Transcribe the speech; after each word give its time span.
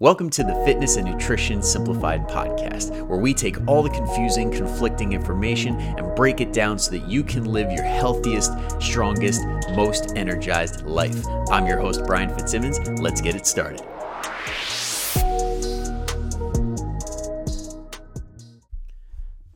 Welcome 0.00 0.30
to 0.30 0.44
the 0.44 0.54
Fitness 0.64 0.94
and 0.94 1.10
Nutrition 1.10 1.60
Simplified 1.60 2.28
podcast, 2.28 3.04
where 3.08 3.18
we 3.18 3.34
take 3.34 3.56
all 3.66 3.82
the 3.82 3.90
confusing, 3.90 4.48
conflicting 4.48 5.12
information 5.12 5.74
and 5.74 6.14
break 6.14 6.40
it 6.40 6.52
down 6.52 6.78
so 6.78 6.92
that 6.92 7.08
you 7.08 7.24
can 7.24 7.44
live 7.46 7.72
your 7.72 7.82
healthiest, 7.82 8.52
strongest, 8.80 9.42
most 9.74 10.12
energized 10.14 10.86
life. 10.86 11.26
I'm 11.50 11.66
your 11.66 11.80
host, 11.80 12.02
Brian 12.06 12.32
Fitzsimmons. 12.32 12.78
Let's 13.00 13.20
get 13.20 13.34
it 13.34 13.44
started. 13.44 13.80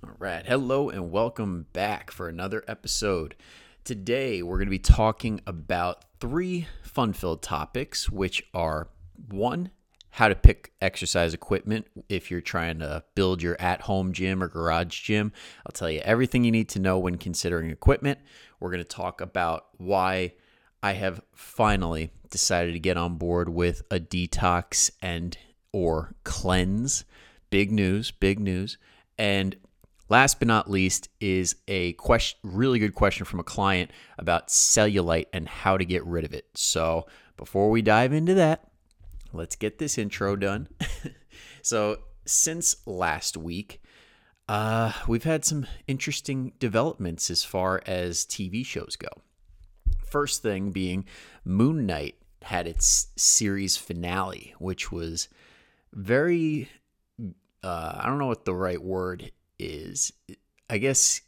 All 0.02 0.16
right. 0.18 0.44
Hello, 0.44 0.90
and 0.90 1.12
welcome 1.12 1.66
back 1.72 2.10
for 2.10 2.28
another 2.28 2.64
episode. 2.66 3.36
Today, 3.84 4.42
we're 4.42 4.58
going 4.58 4.66
to 4.66 4.72
be 4.72 4.80
talking 4.80 5.40
about 5.46 6.04
three 6.18 6.66
fun 6.82 7.12
filled 7.12 7.42
topics, 7.44 8.10
which 8.10 8.42
are 8.52 8.88
one, 9.28 9.70
how 10.12 10.28
to 10.28 10.34
pick 10.34 10.72
exercise 10.82 11.32
equipment 11.32 11.86
if 12.10 12.30
you're 12.30 12.42
trying 12.42 12.78
to 12.78 13.02
build 13.14 13.42
your 13.42 13.58
at 13.58 13.80
home 13.80 14.12
gym 14.12 14.42
or 14.42 14.48
garage 14.48 15.00
gym. 15.00 15.32
I'll 15.66 15.72
tell 15.72 15.90
you 15.90 16.00
everything 16.00 16.44
you 16.44 16.52
need 16.52 16.68
to 16.70 16.78
know 16.78 16.98
when 16.98 17.16
considering 17.16 17.70
equipment. 17.70 18.18
We're 18.60 18.70
going 18.70 18.82
to 18.82 18.84
talk 18.84 19.22
about 19.22 19.68
why 19.78 20.34
I 20.82 20.92
have 20.92 21.22
finally 21.34 22.10
decided 22.30 22.72
to 22.74 22.78
get 22.78 22.98
on 22.98 23.16
board 23.16 23.48
with 23.48 23.82
a 23.90 23.98
detox 23.98 24.90
and 25.00 25.36
or 25.72 26.14
cleanse. 26.24 27.06
Big 27.48 27.72
news, 27.72 28.10
big 28.10 28.38
news. 28.38 28.76
And 29.16 29.56
last 30.10 30.38
but 30.38 30.48
not 30.48 30.70
least 30.70 31.08
is 31.20 31.56
a 31.68 31.94
question 31.94 32.38
really 32.42 32.78
good 32.78 32.94
question 32.94 33.24
from 33.24 33.40
a 33.40 33.44
client 33.44 33.90
about 34.18 34.48
cellulite 34.48 35.26
and 35.32 35.48
how 35.48 35.78
to 35.78 35.86
get 35.86 36.04
rid 36.04 36.26
of 36.26 36.34
it. 36.34 36.48
So, 36.54 37.06
before 37.38 37.70
we 37.70 37.80
dive 37.80 38.12
into 38.12 38.34
that, 38.34 38.68
let's 39.32 39.56
get 39.56 39.78
this 39.78 39.98
intro 39.98 40.36
done. 40.36 40.68
so, 41.62 41.98
since 42.24 42.86
last 42.86 43.36
week, 43.36 43.82
uh, 44.48 44.92
we've 45.06 45.24
had 45.24 45.44
some 45.44 45.66
interesting 45.86 46.52
developments 46.58 47.30
as 47.30 47.44
far 47.44 47.82
as 47.86 48.24
TV 48.24 48.64
shows 48.64 48.96
go. 48.96 49.08
First 50.04 50.42
thing 50.42 50.70
being 50.70 51.06
Moon 51.44 51.86
Knight 51.86 52.16
had 52.42 52.66
its 52.66 53.08
series 53.16 53.76
finale, 53.76 54.54
which 54.58 54.92
was 54.92 55.28
very, 55.92 56.68
uh, 57.62 57.92
I 57.96 58.06
don't 58.06 58.18
know 58.18 58.26
what 58.26 58.44
the 58.44 58.54
right 58.54 58.82
word 58.82 59.32
is. 59.58 60.12
I 60.68 60.78
guess 60.78 61.20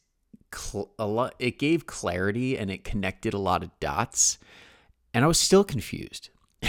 cl- 0.55 0.93
a 0.99 1.07
lot, 1.07 1.35
it 1.39 1.59
gave 1.59 1.87
clarity 1.87 2.59
and 2.59 2.71
it 2.71 2.85
connected 2.85 3.35
a 3.35 3.39
lot 3.39 3.63
of 3.63 3.71
dots. 3.81 4.39
And 5.13 5.25
I 5.25 5.29
was 5.29 5.39
still 5.39 5.65
confused. 5.65 6.31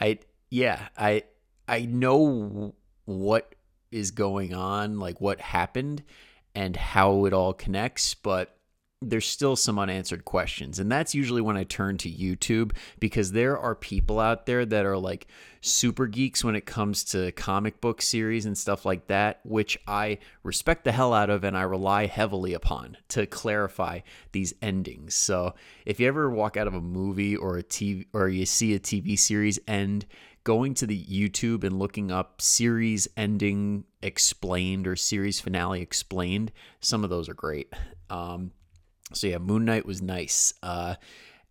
I 0.00 0.18
yeah, 0.50 0.88
I 0.96 1.22
I 1.68 1.86
know 1.86 2.74
what 3.04 3.54
is 3.90 4.10
going 4.10 4.54
on, 4.54 4.98
like 4.98 5.20
what 5.20 5.40
happened 5.40 6.02
and 6.54 6.76
how 6.76 7.24
it 7.24 7.32
all 7.32 7.52
connects, 7.52 8.14
but 8.14 8.56
there's 9.02 9.26
still 9.26 9.56
some 9.56 9.78
unanswered 9.78 10.26
questions. 10.26 10.78
And 10.78 10.92
that's 10.92 11.14
usually 11.14 11.40
when 11.40 11.56
I 11.56 11.64
turn 11.64 11.96
to 11.98 12.10
YouTube 12.10 12.72
because 12.98 13.32
there 13.32 13.58
are 13.58 13.74
people 13.74 14.20
out 14.20 14.44
there 14.44 14.66
that 14.66 14.84
are 14.84 14.98
like 14.98 15.26
super 15.62 16.06
geeks 16.06 16.44
when 16.44 16.54
it 16.54 16.66
comes 16.66 17.04
to 17.04 17.32
comic 17.32 17.80
book 17.80 18.02
series 18.02 18.44
and 18.44 18.58
stuff 18.58 18.84
like 18.84 19.06
that, 19.06 19.40
which 19.42 19.78
I 19.86 20.18
respect 20.42 20.84
the 20.84 20.92
hell 20.92 21.14
out 21.14 21.30
of 21.30 21.44
and 21.44 21.56
I 21.56 21.62
rely 21.62 22.06
heavily 22.06 22.52
upon 22.52 22.98
to 23.08 23.24
clarify 23.24 24.00
these 24.32 24.52
endings. 24.60 25.14
So 25.14 25.54
if 25.86 25.98
you 25.98 26.06
ever 26.06 26.28
walk 26.28 26.58
out 26.58 26.66
of 26.66 26.74
a 26.74 26.80
movie 26.82 27.36
or 27.36 27.56
a 27.56 27.62
TV 27.62 28.06
or 28.12 28.28
you 28.28 28.44
see 28.44 28.74
a 28.74 28.80
TV 28.80 29.18
series 29.18 29.58
end, 29.66 30.04
going 30.44 30.74
to 30.74 30.86
the 30.86 31.04
YouTube 31.04 31.64
and 31.64 31.78
looking 31.78 32.10
up 32.10 32.40
series 32.40 33.08
ending 33.16 33.84
explained 34.02 34.86
or 34.86 34.96
series 34.96 35.40
finale 35.40 35.80
explained, 35.80 36.52
some 36.80 37.04
of 37.04 37.10
those 37.10 37.28
are 37.28 37.34
great. 37.34 37.72
Um, 38.08 38.52
so 39.12 39.26
yeah, 39.26 39.38
Moon 39.38 39.64
Knight 39.64 39.86
was 39.86 40.00
nice. 40.00 40.54
Uh, 40.62 40.94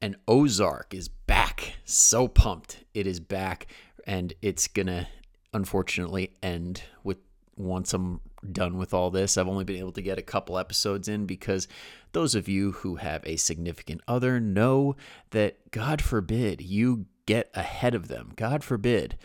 and 0.02 0.16
Ozark 0.28 0.94
is 0.94 1.08
back. 1.10 1.74
So 1.84 2.28
pumped. 2.28 2.84
It 2.94 3.06
is 3.06 3.20
back. 3.20 3.68
And 4.08 4.34
it's 4.42 4.68
gonna 4.68 5.08
unfortunately 5.54 6.32
end 6.42 6.84
with 7.04 7.18
once 7.58 7.94
I'm 7.94 8.22
done 8.52 8.78
with 8.78 8.94
all 8.94 9.12
this. 9.12 9.38
I've 9.38 9.48
only 9.48 9.66
been 9.66 9.76
able 9.78 9.92
to 9.92 10.02
get 10.02 10.18
a 10.18 10.24
couple 10.24 10.58
episodes 10.58 11.08
in 11.08 11.26
because 11.26 11.68
those 12.14 12.34
of 12.34 12.48
you 12.48 12.72
who 12.72 12.96
have 12.96 13.22
a 13.26 13.36
significant 13.36 14.02
other 14.08 14.40
know 14.40 14.96
that 15.32 15.70
God 15.72 16.02
forbid 16.02 16.62
you 16.62 17.06
get 17.30 17.52
ahead 17.54 17.94
of 17.94 18.08
them. 18.08 18.32
God 18.36 18.64
forbid 18.64 19.16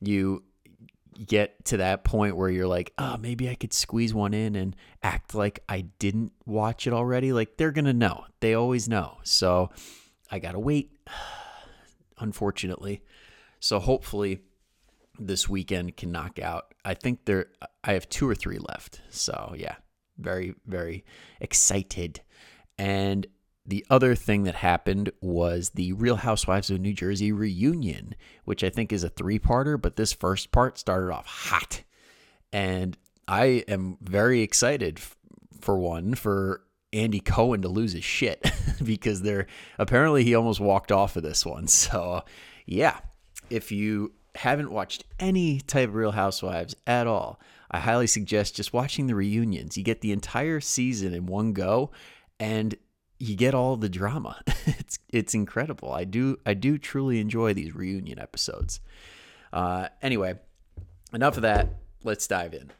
you 0.00 0.42
get 1.26 1.62
to 1.66 1.76
that 1.76 2.04
point 2.04 2.34
where 2.34 2.48
you're 2.48 2.66
like, 2.66 2.94
oh, 2.96 3.18
maybe 3.18 3.50
I 3.50 3.54
could 3.54 3.74
squeeze 3.74 4.14
one 4.14 4.32
in 4.32 4.56
and 4.56 4.74
act 5.02 5.34
like 5.34 5.62
I 5.68 5.82
didn't 5.98 6.32
watch 6.46 6.86
it 6.86 6.94
already. 6.94 7.34
Like 7.34 7.58
they're 7.58 7.70
going 7.70 7.84
to 7.84 7.92
know. 7.92 8.24
They 8.40 8.54
always 8.54 8.88
know. 8.88 9.18
So 9.24 9.68
I 10.30 10.38
got 10.38 10.52
to 10.52 10.58
wait, 10.58 10.90
unfortunately. 12.18 13.02
So 13.58 13.78
hopefully 13.78 14.40
this 15.18 15.46
weekend 15.46 15.98
can 15.98 16.10
knock 16.10 16.38
out. 16.38 16.74
I 16.82 16.94
think 16.94 17.26
there, 17.26 17.48
I 17.84 17.92
have 17.92 18.08
two 18.08 18.26
or 18.26 18.34
three 18.34 18.58
left. 18.58 19.02
So 19.10 19.54
yeah, 19.54 19.74
very, 20.16 20.54
very 20.64 21.04
excited. 21.42 22.22
And 22.78 23.26
the 23.66 23.84
other 23.90 24.14
thing 24.14 24.44
that 24.44 24.56
happened 24.56 25.10
was 25.20 25.70
the 25.70 25.92
Real 25.92 26.16
Housewives 26.16 26.70
of 26.70 26.80
New 26.80 26.92
Jersey 26.92 27.30
reunion, 27.30 28.14
which 28.44 28.64
I 28.64 28.70
think 28.70 28.92
is 28.92 29.04
a 29.04 29.08
three 29.08 29.38
parter, 29.38 29.80
but 29.80 29.96
this 29.96 30.12
first 30.12 30.50
part 30.50 30.78
started 30.78 31.12
off 31.12 31.26
hot. 31.26 31.82
And 32.52 32.96
I 33.28 33.64
am 33.68 33.98
very 34.00 34.40
excited 34.40 35.00
for 35.60 35.78
one 35.78 36.14
for 36.14 36.62
Andy 36.92 37.20
Cohen 37.20 37.62
to 37.62 37.68
lose 37.68 37.92
his 37.92 38.04
shit 38.04 38.50
because 38.84 39.22
they're 39.22 39.46
apparently 39.78 40.24
he 40.24 40.34
almost 40.34 40.60
walked 40.60 40.90
off 40.90 41.16
of 41.16 41.22
this 41.22 41.46
one. 41.46 41.68
So, 41.68 42.24
yeah, 42.66 42.98
if 43.50 43.70
you 43.70 44.12
haven't 44.34 44.72
watched 44.72 45.04
any 45.18 45.60
type 45.60 45.88
of 45.88 45.94
Real 45.94 46.12
Housewives 46.12 46.74
at 46.86 47.06
all, 47.06 47.40
I 47.70 47.78
highly 47.78 48.06
suggest 48.06 48.56
just 48.56 48.72
watching 48.72 49.06
the 49.06 49.14
reunions. 49.14 49.76
You 49.76 49.84
get 49.84 50.00
the 50.00 50.12
entire 50.12 50.60
season 50.60 51.14
in 51.14 51.26
one 51.26 51.52
go 51.52 51.90
and 52.40 52.74
you 53.20 53.36
get 53.36 53.54
all 53.54 53.76
the 53.76 53.88
drama. 53.88 54.40
it's 54.66 54.98
it's 55.10 55.34
incredible. 55.34 55.92
I 55.92 56.04
do 56.04 56.38
I 56.44 56.54
do 56.54 56.78
truly 56.78 57.20
enjoy 57.20 57.54
these 57.54 57.74
reunion 57.74 58.18
episodes. 58.18 58.80
Uh, 59.52 59.88
anyway, 60.02 60.34
enough 61.12 61.36
of 61.36 61.42
that. 61.42 61.68
Let's 62.02 62.26
dive 62.26 62.54
in. 62.54 62.72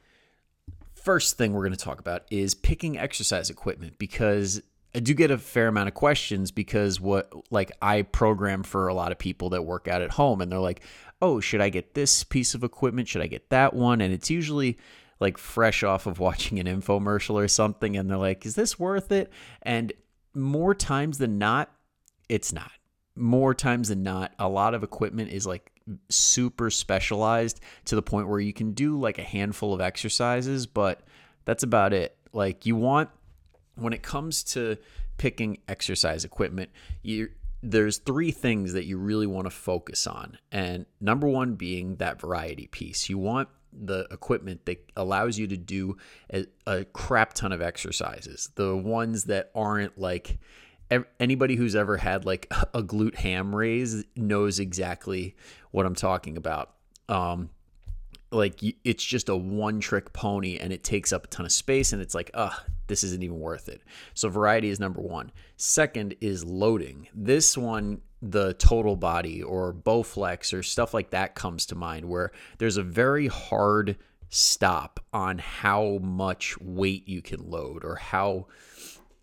First 0.95 1.37
thing 1.37 1.53
we're 1.53 1.63
going 1.63 1.77
to 1.77 1.85
talk 1.85 2.01
about 2.01 2.25
is 2.31 2.55
picking 2.55 2.99
exercise 2.99 3.51
equipment 3.51 3.99
because 3.99 4.63
I 4.95 5.01
do 5.01 5.15
get 5.15 5.31
a 5.31 5.39
fair 5.39 5.69
amount 5.69 5.89
of 5.89 5.95
questions 5.95 6.51
because 6.51 7.01
what 7.01 7.31
like 7.53 7.71
I 7.83 8.03
program 8.03 8.63
for 8.63 8.89
a 8.89 8.95
lot 8.95 9.13
of 9.13 9.19
people 9.19 9.51
that 9.51 9.63
work 9.63 9.89
out 9.89 10.03
at 10.03 10.13
home 10.13 10.41
and 10.41 10.51
they're 10.51 10.59
like, 10.59 10.81
"Oh, 11.21 11.41
should 11.41 11.61
I 11.61 11.69
get 11.69 11.93
this 11.93 12.25
piece 12.25 12.55
of 12.55 12.65
equipment? 12.65 13.09
Should 13.09 13.23
I 13.23 13.27
get 13.27 13.51
that 13.51 13.75
one?" 13.75 14.01
And 14.01 14.13
it's 14.13 14.31
usually 14.31 14.79
like 15.21 15.37
fresh 15.37 15.83
off 15.83 16.07
of 16.07 16.19
watching 16.19 16.59
an 16.59 16.67
infomercial 16.67 17.35
or 17.35 17.47
something 17.47 17.95
and 17.95 18.09
they're 18.09 18.17
like, 18.17 18.47
"Is 18.47 18.55
this 18.55 18.79
worth 18.79 19.13
it?" 19.13 19.31
And 19.61 19.93
more 20.35 20.75
times 20.75 21.19
than 21.19 21.39
not, 21.39 21.71
it's 22.29 22.53
not. 22.53 22.71
More 23.17 23.55
times 23.55 23.89
than 23.89 24.03
not, 24.03 24.33
a 24.39 24.49
lot 24.49 24.75
of 24.75 24.83
equipment 24.83 25.31
is 25.33 25.47
like 25.47 25.73
super 26.09 26.71
specialized 26.71 27.61
to 27.87 27.95
the 27.97 28.03
point 28.03 28.29
where 28.29 28.41
you 28.41 28.53
can 28.53 28.73
do 28.73 28.99
like 28.99 29.19
a 29.19 29.23
handful 29.23 29.75
of 29.75 29.81
exercises, 29.81 30.67
but 30.67 31.03
that's 31.45 31.63
about 31.63 31.93
it. 31.93 32.17
Like 32.33 32.67
you 32.67 32.77
want 32.77 33.11
when 33.75 33.93
it 33.93 34.03
comes 34.03 34.45
to 34.45 34.77
picking 35.19 35.59
exercise 35.69 36.25
equipment, 36.25 36.71
you 37.03 37.31
there's 37.63 37.99
three 37.99 38.31
things 38.31 38.73
that 38.73 38.87
you 38.87 38.97
really 38.97 39.27
want 39.27 39.47
to 39.47 39.51
focus 39.51 40.07
on. 40.07 40.39
And 40.51 40.87
number 41.01 41.27
one 41.27 41.57
being 41.57 41.97
that 41.97 42.21
variety 42.21 42.69
piece. 42.69 43.11
You 43.11 43.19
want 43.19 43.49
the 43.73 44.07
equipment 44.11 44.65
that 44.67 44.91
allows 44.97 45.39
you 45.39 45.47
to 45.47 45.57
do 45.57 45.97
a, 46.33 46.47
a 46.67 46.85
crap 46.85 47.35
ton 47.35 47.53
of 47.53 47.63
exercises. 47.63 48.51
The 48.55 48.77
ones 48.77 49.25
that 49.25 49.51
aren't 49.55 49.99
like 49.99 50.39
anybody 51.19 51.57
who's 51.57 51.77
ever 51.77 51.97
had 51.97 52.25
like 52.25 52.47
a 52.75 52.83
glute 52.83 53.17
ham 53.17 53.55
raise 53.55 54.05
knows 54.17 54.59
exactly 54.59 55.37
what 55.71 55.87
I'm 55.87 55.95
talking 55.95 56.37
about. 56.37 56.75
Um, 57.09 57.51
like 58.33 58.61
it's 58.85 59.05
just 59.05 59.29
a 59.29 59.37
one 59.37 59.81
trick 59.81 60.13
pony 60.13 60.57
and 60.59 60.73
it 60.73 60.85
takes 60.85 61.13
up 61.13 61.25
a 61.25 61.27
ton 61.29 61.47
of 61.47 61.53
space 61.53 61.93
and 61.93 62.01
it's 62.01 62.15
like, 62.15 62.31
ugh, 62.35 62.55
this 62.87 63.03
isn't 63.03 63.23
even 63.23 63.41
worth 63.41 63.69
it. 63.69 63.83
So 64.15 64.29
variety 64.29 64.69
is 64.69 64.79
number 64.79 65.01
one. 65.01 65.33
Second 65.57 66.15
is 66.21 66.45
loading. 66.45 67.09
This 67.13 67.59
one 67.59 68.03
the 68.23 68.55
total 68.55 68.97
body 68.97 69.43
or 69.43 69.73
Bowflex 69.73 70.53
or 70.53 70.63
stuff 70.63 70.93
like 70.93 71.11
that 71.11 71.35
comes 71.35 71.67
to 71.67 71.75
mind 71.75 72.07
where 72.07 72.33
there's 72.59 72.77
a 72.77 72.83
very 72.83 73.29
hard 73.29 73.97
stop 74.29 75.01
on 75.13 75.39
how 75.39 75.99
much 76.03 76.59
weight 76.61 77.09
you 77.09 77.23
can 77.23 77.51
load 77.51 77.85
or 77.85 77.97
how 77.97 78.47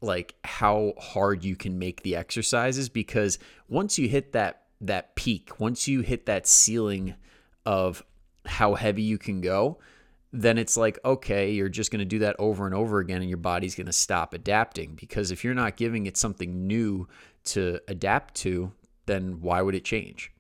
like 0.01 0.35
how 0.43 0.93
hard 0.99 1.43
you 1.43 1.55
can 1.55 1.79
make 1.79 2.03
the 2.03 2.15
exercises 2.15 2.89
because 2.89 3.39
once 3.69 3.97
you 3.97 4.07
hit 4.07 4.33
that 4.33 4.63
that 4.81 5.15
peak 5.15 5.59
once 5.59 5.87
you 5.87 6.01
hit 6.01 6.25
that 6.25 6.45
ceiling 6.45 7.15
of 7.65 8.03
how 8.47 8.75
heavy 8.75 9.01
you 9.03 9.17
can 9.17 9.41
go, 9.41 9.77
then 10.33 10.57
it's 10.57 10.77
like, 10.77 10.99
okay, 11.05 11.51
you're 11.51 11.69
just 11.69 11.91
going 11.91 11.99
to 11.99 12.05
do 12.05 12.19
that 12.19 12.35
over 12.39 12.65
and 12.65 12.75
over 12.75 12.99
again 12.99 13.21
and 13.21 13.29
your 13.29 13.37
body's 13.37 13.75
going 13.75 13.87
to 13.87 13.93
stop 13.93 14.33
adapting. 14.33 14.95
Because 14.95 15.31
if 15.31 15.43
you're 15.43 15.53
not 15.53 15.77
giving 15.77 16.05
it 16.05 16.17
something 16.17 16.67
new 16.67 17.07
to 17.45 17.79
adapt 17.87 18.35
to, 18.35 18.71
then 19.07 19.41
why 19.41 19.61
would 19.61 19.75
it 19.75 19.83
change? 19.83 20.31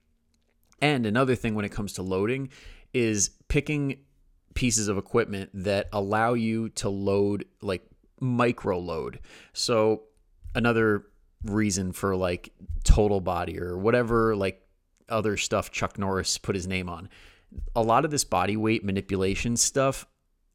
And 0.81 1.05
another 1.05 1.35
thing 1.35 1.55
when 1.55 1.65
it 1.65 1.71
comes 1.71 1.93
to 1.93 2.03
loading 2.03 2.49
is 2.93 3.31
picking 3.47 3.99
pieces 4.53 4.87
of 4.87 4.97
equipment 4.97 5.49
that 5.53 5.89
allow 5.91 6.33
you 6.33 6.69
to 6.69 6.89
load 6.89 7.45
like 7.61 7.83
micro 8.19 8.79
load. 8.79 9.19
So 9.53 10.03
another 10.55 11.05
reason 11.43 11.91
for 11.91 12.15
like 12.15 12.51
total 12.83 13.21
body 13.21 13.59
or 13.59 13.77
whatever 13.77 14.35
like 14.35 14.65
other 15.09 15.37
stuff 15.37 15.71
Chuck 15.71 15.97
Norris 15.97 16.37
put 16.37 16.55
his 16.55 16.67
name 16.67 16.89
on. 16.89 17.09
A 17.75 17.81
lot 17.81 18.05
of 18.05 18.11
this 18.11 18.23
body 18.23 18.57
weight 18.57 18.83
manipulation 18.83 19.55
stuff 19.55 20.05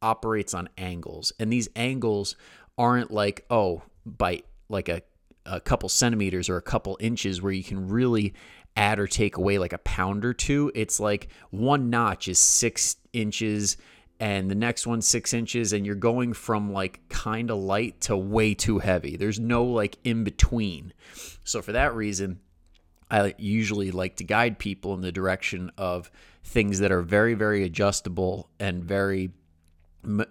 operates 0.03 0.53
on 0.53 0.69
angles. 0.77 1.33
And 1.39 1.53
these 1.53 1.69
angles 1.77 2.37
aren't 2.77 3.11
like, 3.11 3.47
oh, 3.49 3.83
by 4.05 4.43
like 4.69 4.89
a, 4.89 5.03
a 5.47 5.61
couple 5.61 5.89
centimeters 5.89 6.49
or 6.49 6.57
a 6.57 6.63
couple 6.63 6.97
inches 7.01 7.43
where 7.43 7.53
you 7.53 7.65
can 7.65 7.89
really 7.89 8.35
add 8.77 8.99
or 8.99 9.07
take 9.07 9.37
away 9.37 9.59
like 9.59 9.73
a 9.73 9.79
pound 9.79 10.25
or 10.25 10.33
two. 10.33 10.73
It's 10.75 11.01
like 11.01 11.29
one 11.51 11.91
notch 11.91 12.29
is 12.29 12.39
six 12.39 12.97
inches 13.13 13.77
and 14.23 14.49
the 14.49 14.55
next 14.55 14.87
one 14.87 15.03
six 15.03 15.35
inches, 15.35 15.73
and 15.73 15.85
you're 15.85 15.97
going 15.97 16.33
from 16.33 16.73
like 16.73 17.01
kind 17.09 17.51
of 17.51 17.59
light 17.59 18.01
to 18.03 18.17
way 18.17 18.55
too 18.55 18.79
heavy. 18.79 19.17
There's 19.17 19.41
no 19.41 19.65
like 19.65 19.99
in 20.05 20.23
between. 20.23 20.93
So, 21.43 21.61
for 21.61 21.73
that 21.73 21.97
reason, 21.97 22.39
I 23.11 23.35
usually 23.37 23.91
like 23.91 24.17
to 24.17 24.25
guide 24.25 24.61
people 24.61 24.95
in 24.95 25.01
the 25.01 25.11
direction 25.11 25.73
of 25.77 26.09
things 26.45 26.79
that 26.79 26.93
are 26.93 27.03
very, 27.03 27.35
very 27.35 27.65
adjustable 27.65 28.49
and 28.61 28.85
very 28.85 29.33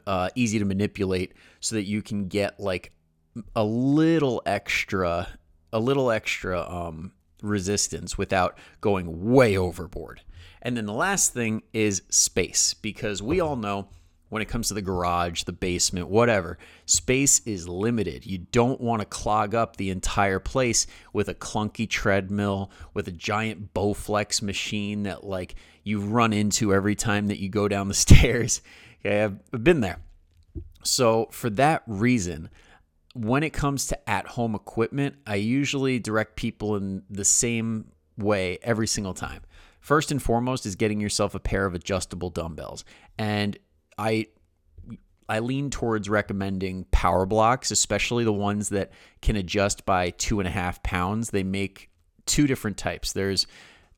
uh, 0.08 0.30
easy 0.36 0.58
to 0.60 0.66
manipulate 0.66 1.34
so 1.60 1.76
that 1.76 1.84
you 1.84 2.02
can 2.02 2.30
get 2.30 2.62
like 2.62 2.94
a 3.56 3.64
little 3.64 4.42
extra, 4.46 5.28
a 5.72 5.80
little 5.80 6.12
extra 6.12 6.62
um, 6.62 7.12
resistance 7.42 8.18
without 8.18 8.58
going 8.82 9.32
way 9.32 9.58
overboard. 9.58 10.22
And 10.62 10.78
then 10.78 10.86
the 10.86 10.94
last 10.94 11.34
thing 11.34 11.64
is 11.74 12.04
space, 12.10 12.74
because 12.74 13.22
we 13.22 13.40
all 13.40 13.56
know 13.56 13.88
when 14.30 14.42
it 14.42 14.48
comes 14.48 14.70
to 14.70 14.74
the 14.74 14.82
garage, 14.82 15.44
the 15.44 15.52
basement, 15.52 16.08
whatever, 16.08 16.58
space 16.86 17.40
is 17.46 17.68
limited. 17.68 18.26
You 18.26 18.38
don't 18.38 18.80
want 18.80 19.02
to 19.02 19.06
clog 19.06 19.54
up 19.54 19.76
the 19.76 19.90
entire 19.90 20.40
place 20.40 20.88
with 21.12 21.28
a 21.28 21.34
clunky 21.34 21.90
treadmill, 21.90 22.72
with 22.94 23.10
a 23.10 23.12
giant 23.12 23.74
Bowflex 23.74 24.42
machine 24.42 25.04
that 25.04 25.26
like 25.26 25.56
you 25.84 26.00
run 26.00 26.32
into 26.32 26.74
every 26.74 26.96
time 26.96 27.28
that 27.28 27.40
you 27.40 27.50
go 27.50 27.68
down 27.68 27.90
the 27.90 27.94
stairs. 28.08 28.62
Okay, 29.02 29.24
I've 29.24 29.64
been 29.64 29.82
there. 29.82 30.00
So 30.84 31.28
for 31.32 31.50
that 31.52 31.84
reason, 31.86 32.50
when 33.14 33.44
it 33.44 33.52
comes 33.52 33.88
to 33.88 34.10
at-home 34.10 34.56
equipment, 34.56 35.16
I 35.28 35.36
usually 35.36 36.00
direct 36.00 36.36
people 36.36 36.76
in 36.76 37.04
the 37.10 37.26
same 37.26 37.92
way 38.18 38.58
every 38.62 38.88
single 38.88 39.14
time. 39.14 39.42
First 39.80 40.12
and 40.12 40.22
foremost 40.22 40.66
is 40.66 40.76
getting 40.76 41.02
yourself 41.02 41.36
a 41.36 41.40
pair 41.40 41.66
of 41.66 41.74
adjustable 41.74 42.30
dumbbells. 42.30 42.86
And 43.18 43.58
I 43.98 44.28
I 45.28 45.40
lean 45.40 45.70
towards 45.70 46.10
recommending 46.10 46.86
Powerblocks, 46.92 47.72
especially 47.72 48.26
the 48.26 48.34
ones 48.34 48.70
that 48.70 48.92
can 49.22 49.38
adjust 49.38 49.86
by 49.86 50.10
two 50.10 50.40
and 50.40 50.48
a 50.48 50.52
half 50.52 50.84
pounds. 50.84 51.30
They 51.30 51.44
make 51.44 51.90
two 52.26 52.48
different 52.48 52.78
types. 52.78 53.14
There's 53.14 53.48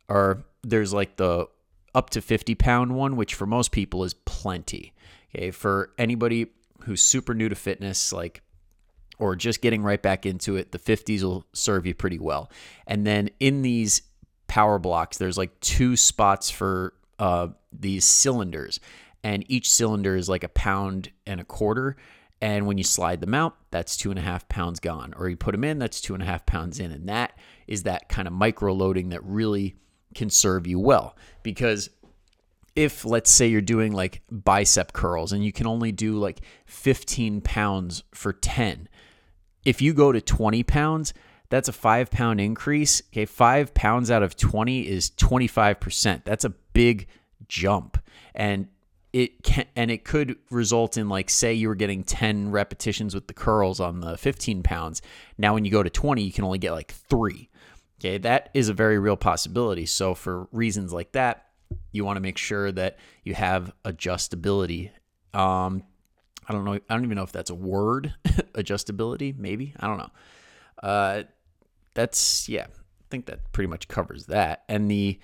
are 0.10 0.44
there's 0.63 0.94
like 0.94 1.18
the 1.18 1.48
up 1.95 2.12
to 2.12 2.21
50 2.21 2.56
pound 2.56 2.95
one, 2.95 3.15
which 3.15 3.36
for 3.36 3.45
most 3.45 3.71
people 3.71 4.04
is 4.04 4.13
plenty. 4.13 4.94
Okay. 5.36 5.51
For 5.51 5.92
anybody 5.98 6.48
who's 6.83 7.04
super 7.04 7.33
new 7.33 7.50
to 7.50 7.56
fitness, 7.56 8.13
like 8.13 8.42
or 9.19 9.36
just 9.36 9.62
getting 9.62 9.83
right 9.83 10.01
back 10.01 10.25
into 10.25 10.56
it, 10.56 10.71
the 10.71 10.80
50s 10.80 11.24
will 11.24 11.45
serve 11.54 11.86
you 11.86 11.94
pretty 11.94 12.19
well. 12.19 12.50
And 12.88 13.06
then 13.06 13.30
in 13.39 13.62
these 13.62 14.01
Powerblocks, 14.48 15.18
there's 15.18 15.38
like 15.38 15.60
two 15.60 15.95
spots 15.95 16.50
for 16.50 16.94
uh, 17.19 17.50
these 17.71 18.06
cylinders, 18.06 18.80
and 19.24 19.44
each 19.50 19.69
cylinder 19.69 20.15
is 20.15 20.30
like 20.30 20.44
a 20.44 20.50
pound 20.50 21.12
and 21.25 21.39
a 21.39 21.44
quarter. 21.45 21.95
And 22.42 22.68
when 22.68 22.77
you 22.77 22.83
slide 22.83 23.21
them 23.21 23.33
out, 23.33 23.56
that's 23.71 23.95
two 23.95 24.10
and 24.10 24.19
a 24.19 24.21
half 24.21 24.50
pounds 24.50 24.81
gone. 24.81 25.13
Or 25.15 25.30
you 25.30 25.38
put 25.38 25.54
them 25.54 25.63
in, 25.63 25.80
that's 25.80 26.01
two 26.01 26.13
and 26.13 26.21
a 26.21 26.25
half 26.25 26.45
pounds 26.45 26.77
in. 26.77 26.92
And 26.92 27.07
that 27.07 27.38
is 27.68 27.83
that 27.83 28.10
kind 28.10 28.27
of 28.27 28.33
micro 28.33 28.74
loading 28.74 29.10
that 29.10 29.24
really 29.24 29.77
can 30.13 30.30
serve 30.30 30.68
you 30.68 30.77
well. 30.77 31.15
Because 31.42 31.89
if, 32.75 33.06
let's 33.06 33.31
say, 33.31 33.48
you're 33.48 33.62
doing 33.62 33.94
like 33.94 34.24
bicep 34.30 34.92
curls 34.92 35.31
and 35.31 35.45
you 35.45 35.54
can 35.54 35.68
only 35.68 35.94
do 35.94 36.15
like 36.15 36.42
15 36.65 37.42
pounds 37.42 38.04
for 38.13 38.33
10, 38.33 38.89
if 39.65 39.81
you 39.81 39.94
go 39.94 40.12
to 40.12 40.21
20 40.21 40.63
pounds, 40.63 41.13
that's 41.50 41.69
a 41.69 41.74
five 41.74 42.10
pound 42.10 42.42
increase. 42.42 43.01
Okay, 43.12 43.25
five 43.25 43.74
pounds 43.74 44.10
out 44.10 44.24
of 44.24 44.36
20 44.36 44.88
is 44.88 45.12
25%. 45.12 46.24
That's 46.24 46.45
a 46.45 46.50
big 46.50 47.07
jump. 47.48 47.98
And 48.33 48.68
it 49.13 49.44
can 49.44 49.65
and 49.75 49.92
it 49.92 50.04
could 50.04 50.36
result 50.50 50.98
in 50.98 51.07
like 51.07 51.30
say 51.30 51.54
you 51.54 51.68
were 51.68 51.75
getting 51.75 52.04
10 52.04 52.50
repetitions 52.50 53.13
with 53.13 53.27
the 53.27 53.33
curls 53.33 53.80
on 53.80 54.00
the 54.00 54.18
15 54.18 54.63
pounds 54.63 55.04
now 55.38 55.54
when 55.54 55.63
you 55.63 55.71
go 55.71 55.83
to 55.83 55.89
20 55.89 56.24
you 56.24 56.33
can 56.33 56.44
only 56.44 56.57
get 56.57 56.71
like 56.71 56.92
three 56.92 57.48
okay 58.00 58.18
that 58.18 58.50
is 58.56 58.69
a 58.69 58.74
very 58.74 58.98
real 58.98 59.15
possibility 59.15 59.86
so 59.86 60.15
for 60.15 60.48
reasons 60.51 60.92
like 60.92 61.12
that 61.12 61.45
you 61.92 62.04
want 62.04 62.18
to 62.18 62.21
make 62.21 62.39
sure 62.39 62.71
that 62.71 62.98
you 63.24 63.36
have 63.36 63.71
adjustability 63.86 64.89
um 65.36 65.83
i 66.47 66.53
don't 66.53 66.65
know 66.65 66.73
i 66.73 66.81
don't 66.89 67.03
even 67.03 67.15
know 67.15 67.23
if 67.23 67.31
that's 67.31 67.49
a 67.49 67.55
word 67.55 68.13
adjustability 68.53 69.37
maybe 69.37 69.73
i 69.79 69.87
don't 69.87 69.97
know 69.97 70.11
uh 70.81 71.23
that's 71.93 72.49
yeah, 72.49 72.65
I 72.65 73.05
think 73.09 73.27
that 73.27 73.51
pretty 73.51 73.67
much 73.67 73.87
covers 73.87 74.27
that. 74.27 74.63
And 74.67 74.89
the 74.89 75.19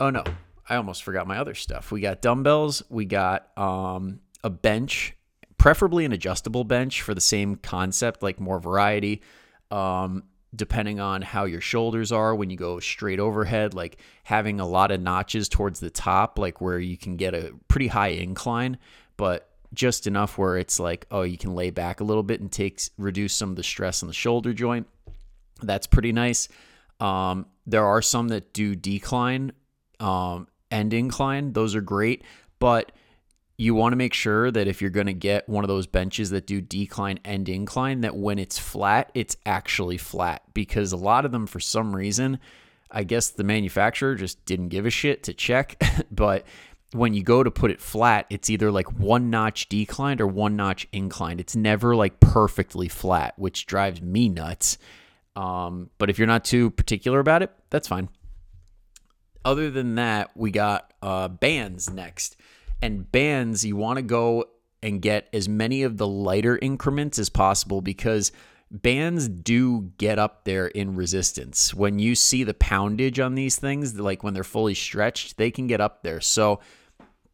oh 0.00 0.10
no, 0.10 0.24
I 0.68 0.76
almost 0.76 1.02
forgot 1.02 1.26
my 1.26 1.38
other 1.38 1.54
stuff. 1.54 1.90
We 1.90 2.00
got 2.00 2.22
dumbbells, 2.22 2.82
we 2.88 3.04
got 3.04 3.48
um, 3.58 4.20
a 4.44 4.50
bench, 4.50 5.14
preferably 5.56 6.04
an 6.04 6.12
adjustable 6.12 6.64
bench 6.64 7.02
for 7.02 7.14
the 7.14 7.20
same 7.20 7.56
concept, 7.56 8.22
like 8.22 8.40
more 8.40 8.60
variety. 8.60 9.22
Um, 9.70 10.24
depending 10.56 10.98
on 10.98 11.20
how 11.20 11.44
your 11.44 11.60
shoulders 11.60 12.10
are 12.10 12.34
when 12.34 12.48
you 12.48 12.56
go 12.56 12.80
straight 12.80 13.20
overhead, 13.20 13.74
like 13.74 13.98
having 14.24 14.60
a 14.60 14.66
lot 14.66 14.90
of 14.90 14.98
notches 14.98 15.46
towards 15.46 15.78
the 15.78 15.90
top, 15.90 16.38
like 16.38 16.62
where 16.62 16.78
you 16.78 16.96
can 16.96 17.16
get 17.16 17.34
a 17.34 17.52
pretty 17.68 17.88
high 17.88 18.08
incline, 18.08 18.78
but 19.18 19.47
just 19.74 20.06
enough 20.06 20.38
where 20.38 20.56
it's 20.56 20.80
like, 20.80 21.06
oh, 21.10 21.22
you 21.22 21.36
can 21.36 21.54
lay 21.54 21.70
back 21.70 22.00
a 22.00 22.04
little 22.04 22.22
bit 22.22 22.40
and 22.40 22.50
take 22.50 22.80
reduce 22.96 23.34
some 23.34 23.50
of 23.50 23.56
the 23.56 23.62
stress 23.62 24.02
on 24.02 24.08
the 24.08 24.14
shoulder 24.14 24.52
joint. 24.52 24.86
That's 25.62 25.86
pretty 25.86 26.12
nice. 26.12 26.48
Um, 27.00 27.46
there 27.66 27.84
are 27.84 28.02
some 28.02 28.28
that 28.28 28.52
do 28.52 28.74
decline 28.74 29.52
um, 30.00 30.48
and 30.70 30.92
incline. 30.92 31.52
Those 31.52 31.74
are 31.74 31.80
great, 31.80 32.24
but 32.58 32.92
you 33.56 33.74
want 33.74 33.92
to 33.92 33.96
make 33.96 34.14
sure 34.14 34.50
that 34.50 34.68
if 34.68 34.80
you're 34.80 34.90
going 34.90 35.08
to 35.08 35.12
get 35.12 35.48
one 35.48 35.64
of 35.64 35.68
those 35.68 35.86
benches 35.86 36.30
that 36.30 36.46
do 36.46 36.60
decline 36.60 37.18
and 37.24 37.48
incline, 37.48 38.02
that 38.02 38.16
when 38.16 38.38
it's 38.38 38.58
flat, 38.58 39.10
it's 39.14 39.36
actually 39.44 39.98
flat 39.98 40.42
because 40.54 40.92
a 40.92 40.96
lot 40.96 41.24
of 41.24 41.32
them, 41.32 41.46
for 41.46 41.58
some 41.58 41.94
reason, 41.94 42.38
I 42.90 43.02
guess 43.02 43.30
the 43.30 43.44
manufacturer 43.44 44.14
just 44.14 44.44
didn't 44.44 44.68
give 44.68 44.86
a 44.86 44.90
shit 44.90 45.24
to 45.24 45.34
check. 45.34 45.82
but 46.10 46.46
when 46.92 47.14
you 47.14 47.22
go 47.22 47.42
to 47.42 47.50
put 47.50 47.70
it 47.70 47.80
flat, 47.80 48.26
it's 48.30 48.48
either 48.48 48.70
like 48.70 48.92
one 48.92 49.30
notch 49.30 49.68
declined 49.68 50.20
or 50.20 50.26
one 50.26 50.56
notch 50.56 50.86
inclined. 50.92 51.40
It's 51.40 51.56
never 51.56 51.94
like 51.94 52.20
perfectly 52.20 52.88
flat, 52.88 53.34
which 53.36 53.66
drives 53.66 54.00
me 54.00 54.28
nuts 54.28 54.78
um, 55.38 55.90
but 55.98 56.10
if 56.10 56.18
you're 56.18 56.26
not 56.26 56.44
too 56.44 56.70
particular 56.70 57.20
about 57.20 57.42
it, 57.42 57.52
that's 57.70 57.86
fine. 57.86 58.08
Other 59.44 59.70
than 59.70 59.94
that, 59.94 60.36
we 60.36 60.50
got 60.50 60.92
uh, 61.00 61.28
bands 61.28 61.88
next. 61.88 62.36
And 62.82 63.10
bands, 63.10 63.64
you 63.64 63.76
want 63.76 63.98
to 63.98 64.02
go 64.02 64.46
and 64.82 65.00
get 65.00 65.28
as 65.32 65.48
many 65.48 65.84
of 65.84 65.96
the 65.96 66.08
lighter 66.08 66.58
increments 66.60 67.20
as 67.20 67.28
possible 67.28 67.80
because 67.80 68.32
bands 68.72 69.28
do 69.28 69.92
get 69.96 70.18
up 70.18 70.44
there 70.44 70.66
in 70.66 70.96
resistance. 70.96 71.72
When 71.72 72.00
you 72.00 72.16
see 72.16 72.42
the 72.42 72.54
poundage 72.54 73.24
on 73.24 73.36
these 73.36 73.56
things, 73.56 73.98
like 73.98 74.24
when 74.24 74.34
they're 74.34 74.42
fully 74.42 74.74
stretched, 74.74 75.36
they 75.36 75.52
can 75.52 75.68
get 75.68 75.80
up 75.80 76.02
there. 76.02 76.20
So 76.20 76.58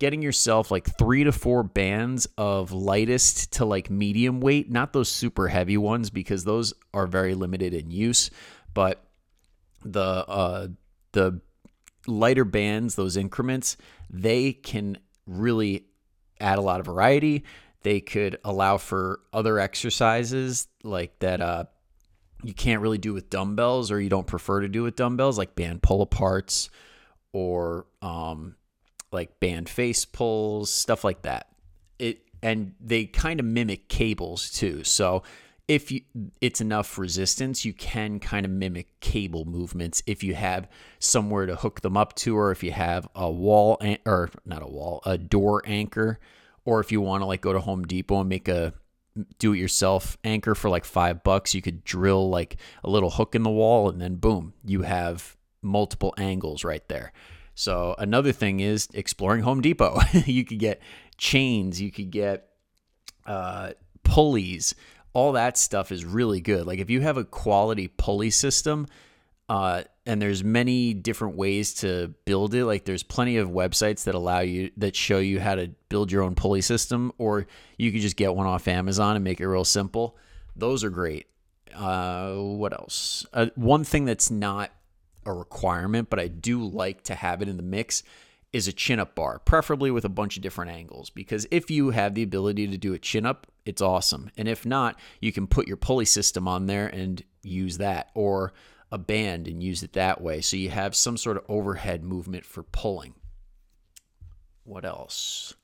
getting 0.04 0.20
yourself 0.20 0.70
like 0.70 0.84
three 0.98 1.24
to 1.24 1.32
four 1.32 1.62
bands 1.62 2.28
of 2.36 2.72
lightest 2.72 3.54
to 3.54 3.64
like 3.64 3.88
medium 3.88 4.38
weight, 4.38 4.70
not 4.70 4.92
those 4.92 5.08
super 5.08 5.48
heavy 5.48 5.78
ones 5.78 6.10
because 6.10 6.44
those 6.44 6.74
are 6.92 7.06
very 7.06 7.34
limited 7.34 7.72
in 7.72 7.90
use, 7.90 8.30
but 8.74 9.02
the 9.82 10.02
uh, 10.02 10.68
the 11.12 11.40
lighter 12.06 12.44
bands, 12.44 12.96
those 12.96 13.16
increments, 13.16 13.78
they 14.10 14.52
can 14.52 14.98
really 15.26 15.86
add 16.38 16.58
a 16.58 16.60
lot 16.60 16.80
of 16.80 16.86
variety. 16.86 17.42
They 17.80 18.02
could 18.02 18.38
allow 18.44 18.76
for 18.76 19.20
other 19.32 19.58
exercises 19.58 20.68
like 20.82 21.18
that 21.20 21.40
uh, 21.40 21.64
you 22.42 22.52
can't 22.52 22.82
really 22.82 22.98
do 22.98 23.14
with 23.14 23.30
dumbbells 23.30 23.90
or 23.90 23.98
you 23.98 24.10
don't 24.10 24.26
prefer 24.26 24.60
to 24.60 24.68
do 24.68 24.82
with 24.82 24.96
dumbbells, 24.96 25.38
like 25.38 25.54
band 25.54 25.80
pull 25.80 26.06
aparts 26.06 26.68
or 27.32 27.86
um, 28.02 28.56
like 29.14 29.40
band 29.40 29.68
face 29.68 30.04
pulls, 30.04 30.70
stuff 30.70 31.04
like 31.04 31.22
that. 31.22 31.48
It 31.98 32.20
and 32.42 32.74
they 32.80 33.06
kind 33.06 33.40
of 33.40 33.46
mimic 33.46 33.88
cables 33.88 34.50
too. 34.50 34.84
So 34.84 35.22
if 35.66 35.90
you, 35.90 36.02
it's 36.42 36.60
enough 36.60 36.98
resistance, 36.98 37.64
you 37.64 37.72
can 37.72 38.20
kind 38.20 38.44
of 38.44 38.52
mimic 38.52 39.00
cable 39.00 39.46
movements 39.46 40.02
if 40.06 40.22
you 40.22 40.34
have 40.34 40.68
somewhere 40.98 41.46
to 41.46 41.56
hook 41.56 41.80
them 41.80 41.96
up 41.96 42.14
to, 42.16 42.36
or 42.36 42.50
if 42.50 42.62
you 42.62 42.72
have 42.72 43.08
a 43.14 43.30
wall 43.30 43.78
an- 43.80 43.96
or 44.04 44.28
not 44.44 44.62
a 44.62 44.66
wall, 44.66 45.00
a 45.06 45.16
door 45.16 45.62
anchor, 45.64 46.18
or 46.66 46.80
if 46.80 46.92
you 46.92 47.00
want 47.00 47.22
to 47.22 47.26
like 47.26 47.40
go 47.40 47.54
to 47.54 47.60
Home 47.60 47.84
Depot 47.84 48.20
and 48.20 48.28
make 48.28 48.46
a 48.46 48.74
do-it-yourself 49.38 50.18
anchor 50.22 50.54
for 50.54 50.68
like 50.68 50.84
five 50.84 51.22
bucks, 51.22 51.54
you 51.54 51.62
could 51.62 51.82
drill 51.82 52.28
like 52.28 52.56
a 52.82 52.90
little 52.90 53.10
hook 53.10 53.34
in 53.34 53.42
the 53.42 53.50
wall, 53.50 53.88
and 53.88 54.02
then 54.02 54.16
boom, 54.16 54.52
you 54.66 54.82
have 54.82 55.34
multiple 55.62 56.12
angles 56.18 56.62
right 56.62 56.86
there. 56.88 57.10
So 57.54 57.94
another 57.98 58.32
thing 58.32 58.60
is 58.60 58.88
exploring 58.94 59.42
Home 59.42 59.60
Depot. 59.60 59.98
you 60.26 60.44
could 60.44 60.58
get 60.58 60.80
chains, 61.16 61.80
you 61.80 61.90
could 61.90 62.10
get 62.10 62.48
uh, 63.26 63.72
pulleys 64.02 64.74
all 65.14 65.32
that 65.32 65.56
stuff 65.56 65.92
is 65.92 66.04
really 66.04 66.40
good. 66.40 66.66
Like 66.66 66.80
if 66.80 66.90
you 66.90 67.00
have 67.00 67.16
a 67.16 67.24
quality 67.24 67.88
pulley 67.88 68.30
system, 68.30 68.86
uh, 69.48 69.84
and 70.06 70.20
there's 70.20 70.42
many 70.42 70.92
different 70.92 71.36
ways 71.36 71.74
to 71.74 72.14
build 72.24 72.54
it. 72.54 72.66
Like 72.66 72.84
there's 72.84 73.02
plenty 73.02 73.36
of 73.36 73.48
websites 73.48 74.04
that 74.04 74.14
allow 74.14 74.40
you 74.40 74.70
that 74.76 74.96
show 74.96 75.18
you 75.18 75.40
how 75.40 75.54
to 75.54 75.68
build 75.88 76.10
your 76.10 76.22
own 76.22 76.34
pulley 76.34 76.60
system, 76.60 77.12
or 77.16 77.46
you 77.78 77.92
could 77.92 78.00
just 78.00 78.16
get 78.16 78.34
one 78.34 78.46
off 78.46 78.68
Amazon 78.68 79.16
and 79.16 79.24
make 79.24 79.40
it 79.40 79.48
real 79.48 79.64
simple. 79.64 80.18
Those 80.56 80.82
are 80.82 80.90
great. 80.90 81.26
Uh, 81.74 82.34
what 82.34 82.72
else? 82.72 83.24
Uh, 83.32 83.46
one 83.54 83.84
thing 83.84 84.04
that's 84.04 84.30
not 84.30 84.70
a 85.26 85.32
requirement, 85.32 86.10
but 86.10 86.20
I 86.20 86.28
do 86.28 86.64
like 86.64 87.02
to 87.04 87.14
have 87.14 87.42
it 87.42 87.48
in 87.48 87.56
the 87.56 87.62
mix 87.62 88.02
is 88.52 88.68
a 88.68 88.72
chin 88.72 89.00
up 89.00 89.16
bar, 89.16 89.40
preferably 89.40 89.90
with 89.90 90.04
a 90.04 90.08
bunch 90.08 90.36
of 90.36 90.42
different 90.42 90.70
angles. 90.70 91.10
Because 91.10 91.44
if 91.50 91.72
you 91.72 91.90
have 91.90 92.14
the 92.14 92.22
ability 92.22 92.68
to 92.68 92.78
do 92.78 92.94
a 92.94 92.98
chin 92.98 93.26
up, 93.26 93.48
it's 93.66 93.82
awesome. 93.82 94.30
And 94.36 94.46
if 94.46 94.64
not, 94.64 94.98
you 95.20 95.32
can 95.32 95.48
put 95.48 95.66
your 95.66 95.76
pulley 95.76 96.04
system 96.04 96.46
on 96.46 96.66
there 96.66 96.86
and 96.86 97.20
use 97.42 97.78
that, 97.78 98.10
or 98.14 98.52
a 98.92 98.98
band 98.98 99.48
and 99.48 99.60
use 99.60 99.82
it 99.82 99.94
that 99.94 100.20
way. 100.20 100.40
So 100.40 100.56
you 100.56 100.70
have 100.70 100.94
some 100.94 101.16
sort 101.16 101.36
of 101.36 101.44
overhead 101.48 102.04
movement 102.04 102.44
for 102.44 102.62
pulling. 102.62 103.14
What 104.62 104.84
else? 104.84 105.54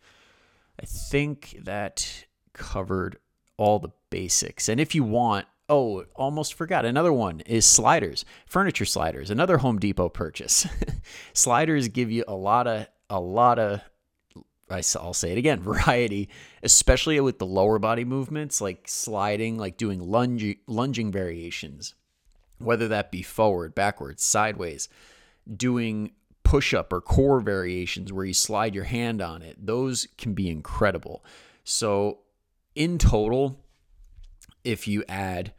I 0.83 0.85
think 0.85 1.59
that 1.63 2.25
covered 2.55 3.19
all 3.57 3.79
the 3.79 3.91
basics. 4.11 4.69
And 4.69 4.81
if 4.81 4.97
you 4.97 5.05
want, 5.05 5.47
Oh, 5.71 6.05
almost 6.17 6.55
forgot. 6.55 6.85
Another 6.85 7.13
one 7.13 7.41
is 7.47 7.65
sliders, 7.65 8.25
furniture 8.45 8.85
sliders. 8.85 9.31
Another 9.31 9.59
Home 9.59 9.79
Depot 9.79 10.09
purchase. 10.09 10.67
sliders 11.33 11.87
give 11.87 12.11
you 12.11 12.25
a 12.27 12.35
lot 12.35 12.67
of 12.67 12.89
a 13.09 13.21
lot 13.21 13.61
of 13.61 13.81
I'll 14.69 15.15
say 15.15 15.31
it 15.31 15.39
again, 15.39 15.61
variety, 15.63 16.29
especially 16.65 17.21
with 17.21 17.39
the 17.39 17.47
lower 17.47 17.79
body 17.79 18.05
movements 18.05 18.61
like 18.61 18.89
sliding, 18.89 19.59
like 19.59 19.77
doing 19.77 20.01
lunge, 20.01 20.57
lunging 20.67 21.13
variations, 21.13 21.95
whether 22.59 22.89
that 22.89 23.13
be 23.13 23.23
forward, 23.23 23.73
backwards, 23.73 24.25
sideways, 24.25 24.89
doing 25.57 26.13
push 26.43 26.75
up 26.75 26.93
or 26.93 27.01
core 27.01 27.41
variations 27.41 28.13
where 28.13 28.25
you 28.25 28.35
slide 28.35 28.75
your 28.75 28.85
hand 28.85 29.23
on 29.23 29.43
it. 29.43 29.65
Those 29.65 30.09
can 30.19 30.35
be 30.35 30.51
incredible. 30.51 31.25
So, 31.63 32.21
in 32.75 32.99
total, 32.99 33.65
if 34.65 34.89
you 34.89 35.05
add 35.09 35.53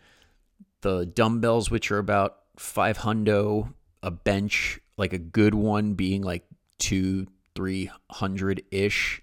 the 0.82 1.06
dumbbells, 1.06 1.72
which 1.72 1.92
are 1.92 2.00
about 2.00 2.38
five 2.58 3.00
hundo, 3.00 3.74
a 4.04 4.12
bench, 4.12 4.80
like 4.98 5.14
a 5.14 5.18
good 5.18 5.54
one 5.54 5.94
being 5.94 6.22
like 6.22 6.44
two, 6.78 7.28
three 7.56 7.90
hundred 8.10 8.64
ish, 8.72 9.22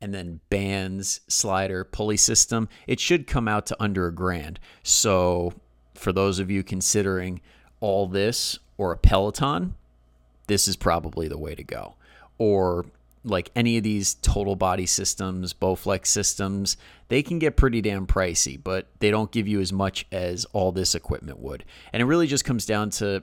and 0.00 0.14
then 0.14 0.40
bands, 0.50 1.20
slider, 1.28 1.84
pulley 1.84 2.16
system, 2.16 2.68
it 2.86 3.00
should 3.00 3.26
come 3.26 3.48
out 3.48 3.66
to 3.66 3.76
under 3.80 4.06
a 4.06 4.14
grand. 4.14 4.60
So 4.82 5.52
for 5.94 6.12
those 6.12 6.38
of 6.38 6.50
you 6.50 6.62
considering 6.62 7.40
all 7.80 8.06
this 8.06 8.58
or 8.76 8.92
a 8.92 8.96
Peloton, 8.96 9.74
this 10.46 10.68
is 10.68 10.76
probably 10.76 11.28
the 11.28 11.38
way 11.38 11.54
to 11.54 11.64
go. 11.64 11.94
Or 12.38 12.86
like 13.28 13.50
any 13.54 13.76
of 13.76 13.84
these 13.84 14.14
total 14.14 14.56
body 14.56 14.86
systems, 14.86 15.52
Bowflex 15.52 16.06
systems, 16.06 16.76
they 17.08 17.22
can 17.22 17.38
get 17.38 17.56
pretty 17.56 17.80
damn 17.80 18.06
pricey, 18.06 18.58
but 18.62 18.88
they 19.00 19.10
don't 19.10 19.30
give 19.30 19.48
you 19.48 19.60
as 19.60 19.72
much 19.72 20.06
as 20.12 20.44
all 20.52 20.72
this 20.72 20.94
equipment 20.94 21.38
would. 21.38 21.64
And 21.92 22.02
it 22.02 22.06
really 22.06 22.26
just 22.26 22.44
comes 22.44 22.66
down 22.66 22.90
to, 22.90 23.22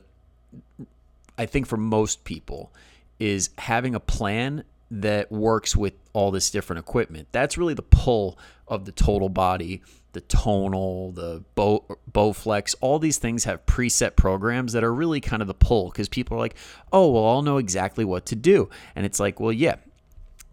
I 1.37 1.45
think 1.45 1.67
for 1.67 1.77
most 1.77 2.23
people, 2.23 2.73
is 3.19 3.49
having 3.57 3.95
a 3.95 3.99
plan 3.99 4.63
that 4.91 5.31
works 5.31 5.75
with 5.75 5.93
all 6.13 6.31
this 6.31 6.49
different 6.51 6.79
equipment. 6.79 7.27
That's 7.31 7.57
really 7.57 7.73
the 7.73 7.81
pull 7.81 8.37
of 8.67 8.85
the 8.85 8.91
total 8.91 9.29
body, 9.29 9.81
the 10.13 10.21
tonal, 10.21 11.11
the 11.11 11.43
bow, 11.55 11.83
Bowflex. 12.11 12.75
All 12.81 12.99
these 12.99 13.17
things 13.17 13.43
have 13.43 13.65
preset 13.65 14.15
programs 14.15 14.73
that 14.73 14.83
are 14.83 14.93
really 14.93 15.19
kind 15.21 15.41
of 15.41 15.47
the 15.47 15.53
pull 15.53 15.89
because 15.89 16.07
people 16.07 16.37
are 16.37 16.39
like, 16.39 16.55
oh, 16.93 17.11
well, 17.11 17.25
I'll 17.27 17.41
know 17.41 17.57
exactly 17.57 18.05
what 18.05 18.25
to 18.27 18.35
do. 18.35 18.69
And 18.95 19.05
it's 19.05 19.19
like, 19.19 19.39
well, 19.39 19.51
yeah, 19.51 19.75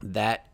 that 0.02 0.47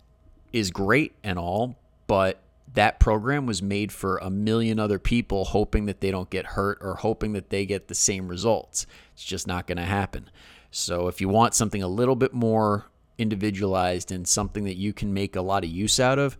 is 0.52 0.70
great 0.70 1.14
and 1.22 1.38
all, 1.38 1.76
but 2.06 2.40
that 2.74 3.00
program 3.00 3.46
was 3.46 3.62
made 3.62 3.92
for 3.92 4.18
a 4.18 4.30
million 4.30 4.78
other 4.78 4.98
people 4.98 5.46
hoping 5.46 5.86
that 5.86 6.00
they 6.00 6.10
don't 6.10 6.30
get 6.30 6.46
hurt 6.46 6.78
or 6.80 6.96
hoping 6.96 7.32
that 7.32 7.50
they 7.50 7.66
get 7.66 7.88
the 7.88 7.94
same 7.94 8.28
results. 8.28 8.86
It's 9.14 9.24
just 9.24 9.46
not 9.46 9.66
going 9.66 9.78
to 9.78 9.84
happen. 9.84 10.30
So 10.70 11.08
if 11.08 11.20
you 11.20 11.28
want 11.28 11.54
something 11.54 11.82
a 11.82 11.88
little 11.88 12.16
bit 12.16 12.34
more 12.34 12.86
individualized 13.16 14.12
and 14.12 14.28
something 14.28 14.64
that 14.64 14.76
you 14.76 14.92
can 14.92 15.12
make 15.12 15.34
a 15.34 15.40
lot 15.40 15.64
of 15.64 15.70
use 15.70 15.98
out 15.98 16.18
of, 16.18 16.36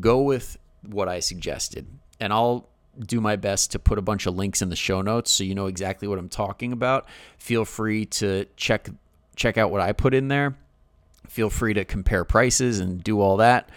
go 0.00 0.22
with 0.22 0.56
what 0.82 1.08
I 1.08 1.20
suggested. 1.20 1.86
And 2.20 2.32
I'll 2.32 2.68
do 2.98 3.20
my 3.20 3.36
best 3.36 3.72
to 3.72 3.78
put 3.78 3.98
a 3.98 4.02
bunch 4.02 4.26
of 4.26 4.36
links 4.36 4.62
in 4.62 4.68
the 4.68 4.76
show 4.76 5.02
notes 5.02 5.30
so 5.30 5.44
you 5.44 5.54
know 5.54 5.66
exactly 5.66 6.06
what 6.06 6.18
I'm 6.18 6.28
talking 6.28 6.72
about. 6.72 7.06
Feel 7.38 7.64
free 7.64 8.06
to 8.06 8.46
check 8.56 8.88
check 9.34 9.56
out 9.56 9.70
what 9.70 9.80
I 9.80 9.92
put 9.92 10.14
in 10.14 10.28
there. 10.28 10.56
Feel 11.28 11.50
free 11.50 11.74
to 11.74 11.84
compare 11.84 12.24
prices 12.24 12.80
and 12.80 13.02
do 13.02 13.20
all 13.20 13.38
that. 13.38 13.70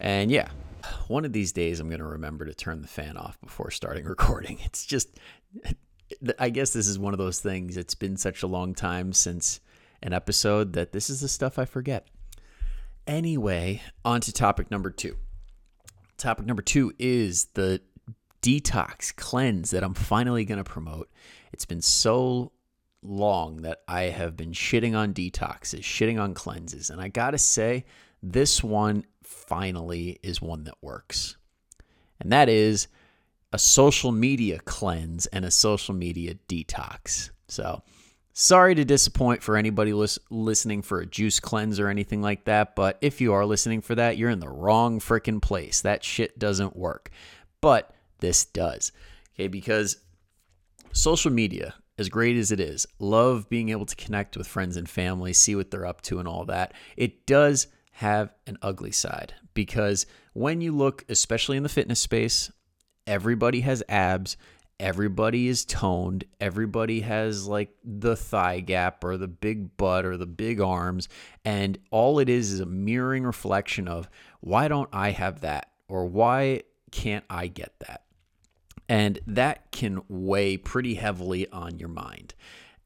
And 0.00 0.30
yeah, 0.30 0.48
one 1.08 1.24
of 1.24 1.32
these 1.32 1.52
days 1.52 1.80
I'm 1.80 1.88
going 1.88 2.00
to 2.00 2.06
remember 2.06 2.44
to 2.44 2.54
turn 2.54 2.82
the 2.82 2.88
fan 2.88 3.16
off 3.16 3.40
before 3.40 3.70
starting 3.70 4.04
recording. 4.06 4.58
It's 4.64 4.84
just 4.86 5.18
I 6.38 6.50
guess 6.50 6.72
this 6.72 6.86
is 6.86 6.98
one 6.98 7.14
of 7.14 7.18
those 7.18 7.40
things. 7.40 7.76
It's 7.76 7.94
been 7.94 8.16
such 8.16 8.42
a 8.42 8.46
long 8.46 8.74
time 8.74 9.12
since 9.12 9.60
an 10.02 10.12
episode 10.12 10.74
that 10.74 10.92
this 10.92 11.08
is 11.08 11.20
the 11.20 11.28
stuff 11.28 11.58
I 11.58 11.64
forget. 11.64 12.08
Anyway, 13.06 13.82
on 14.04 14.20
to 14.22 14.32
topic 14.32 14.70
number 14.70 14.90
two. 14.90 15.16
Topic 16.16 16.46
number 16.46 16.62
two 16.62 16.92
is 16.98 17.46
the 17.54 17.80
detox 18.42 19.14
cleanse 19.14 19.70
that 19.70 19.82
I'm 19.82 19.94
finally 19.94 20.44
going 20.44 20.62
to 20.62 20.64
promote. 20.64 21.10
It's 21.52 21.64
been 21.64 21.82
so 21.82 22.52
long 23.04 23.62
that 23.62 23.82
I 23.86 24.04
have 24.04 24.36
been 24.36 24.52
shitting 24.52 24.96
on 24.96 25.14
detoxes, 25.14 25.80
shitting 25.80 26.20
on 26.20 26.34
cleanses. 26.34 26.90
And 26.90 27.00
I 27.00 27.08
got 27.08 27.32
to 27.32 27.38
say, 27.38 27.84
this 28.22 28.64
one 28.64 29.04
finally 29.22 30.18
is 30.22 30.40
one 30.40 30.64
that 30.64 30.74
works. 30.80 31.36
And 32.20 32.32
that 32.32 32.48
is 32.48 32.88
a 33.52 33.58
social 33.58 34.10
media 34.10 34.58
cleanse 34.58 35.26
and 35.26 35.44
a 35.44 35.50
social 35.50 35.94
media 35.94 36.34
detox. 36.48 37.30
So, 37.48 37.82
sorry 38.32 38.74
to 38.74 38.84
disappoint 38.84 39.42
for 39.42 39.56
anybody 39.56 39.92
lis- 39.92 40.18
listening 40.30 40.82
for 40.82 41.00
a 41.00 41.06
juice 41.06 41.38
cleanse 41.38 41.78
or 41.78 41.88
anything 41.88 42.22
like 42.22 42.44
that, 42.46 42.74
but 42.74 42.98
if 43.00 43.20
you 43.20 43.32
are 43.32 43.46
listening 43.46 43.80
for 43.80 43.94
that, 43.94 44.16
you're 44.16 44.30
in 44.30 44.40
the 44.40 44.48
wrong 44.48 44.98
freaking 44.98 45.40
place. 45.40 45.82
That 45.82 46.02
shit 46.02 46.38
doesn't 46.38 46.76
work. 46.76 47.10
But 47.60 47.94
this 48.18 48.44
does. 48.44 48.90
Okay, 49.34 49.48
because 49.48 49.98
social 50.92 51.30
media, 51.30 51.74
as 51.98 52.08
great 52.08 52.36
as 52.36 52.50
it 52.50 52.60
is, 52.60 52.86
love 52.98 53.48
being 53.48 53.68
able 53.68 53.86
to 53.86 53.96
connect 53.96 54.36
with 54.36 54.46
friends 54.46 54.76
and 54.76 54.88
family, 54.88 55.32
see 55.32 55.54
what 55.54 55.70
they're 55.70 55.86
up 55.86 56.02
to 56.02 56.18
and 56.18 56.28
all 56.28 56.44
that. 56.44 56.72
It 56.96 57.26
does 57.26 57.68
have 57.92 58.32
an 58.46 58.58
ugly 58.62 58.90
side 58.90 59.34
because 59.54 60.06
when 60.32 60.60
you 60.60 60.72
look, 60.72 61.04
especially 61.08 61.56
in 61.56 61.62
the 61.62 61.68
fitness 61.68 62.00
space, 62.00 62.50
everybody 63.06 63.60
has 63.60 63.82
abs, 63.88 64.36
everybody 64.80 65.46
is 65.46 65.64
toned, 65.64 66.24
everybody 66.40 67.00
has 67.00 67.46
like 67.46 67.70
the 67.84 68.16
thigh 68.16 68.60
gap 68.60 69.04
or 69.04 69.16
the 69.16 69.28
big 69.28 69.76
butt 69.76 70.04
or 70.04 70.16
the 70.16 70.26
big 70.26 70.60
arms. 70.60 71.08
And 71.44 71.78
all 71.90 72.18
it 72.18 72.28
is 72.28 72.50
is 72.50 72.60
a 72.60 72.66
mirroring 72.66 73.24
reflection 73.24 73.86
of 73.86 74.08
why 74.40 74.68
don't 74.68 74.90
I 74.92 75.10
have 75.10 75.40
that? 75.42 75.70
Or 75.86 76.06
why 76.06 76.62
can't 76.90 77.24
I 77.30 77.46
get 77.46 77.74
that? 77.86 78.02
And 78.88 79.18
that 79.26 79.70
can 79.72 80.02
weigh 80.08 80.56
pretty 80.56 80.94
heavily 80.94 81.48
on 81.50 81.78
your 81.78 81.88
mind. 81.88 82.34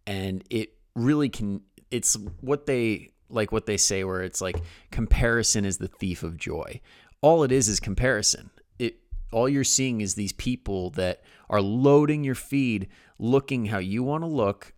And 0.07 0.45
it 0.49 0.75
really 0.95 1.29
can, 1.29 1.63
it's 1.91 2.17
what 2.41 2.67
they 2.67 3.13
like 3.31 3.53
what 3.53 3.67
they 3.67 3.77
say 3.77 4.05
where 4.05 4.23
it's 4.23 4.41
like 4.41 4.57
comparison 4.91 5.65
is 5.65 5.79
the 5.79 5.89
thief 5.89 6.23
of 6.23 6.37
joy. 6.37 6.81
All 7.21 7.43
it 7.43 7.53
is 7.53 7.69
is 7.69 7.81
comparison. 7.81 8.51
It 8.79 8.97
all 9.33 9.49
you're 9.49 9.65
seeing 9.65 10.01
is 10.01 10.15
these 10.15 10.33
people 10.33 10.91
that 10.91 11.23
are 11.51 11.61
loading 11.61 12.25
your 12.25 12.35
feed 12.35 12.89
looking 13.19 13.67
how 13.67 13.79
you 13.79 14.03
want 14.03 14.23
to 14.23 14.29
look 14.29 14.73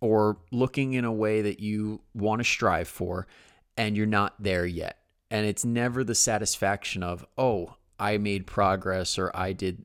or 0.00 0.38
looking 0.52 0.92
in 0.92 1.04
a 1.04 1.12
way 1.12 1.42
that 1.42 1.60
you 1.60 2.00
want 2.14 2.40
to 2.40 2.44
strive 2.44 2.88
for 2.88 3.26
and 3.76 3.96
you're 3.96 4.06
not 4.06 4.34
there 4.40 4.66
yet. 4.66 4.98
And 5.30 5.46
it's 5.46 5.64
never 5.64 6.04
the 6.04 6.14
satisfaction 6.14 7.02
of, 7.02 7.26
oh, 7.36 7.76
I 7.98 8.18
made 8.18 8.46
progress 8.46 9.18
or 9.18 9.30
I 9.34 9.52
did 9.52 9.84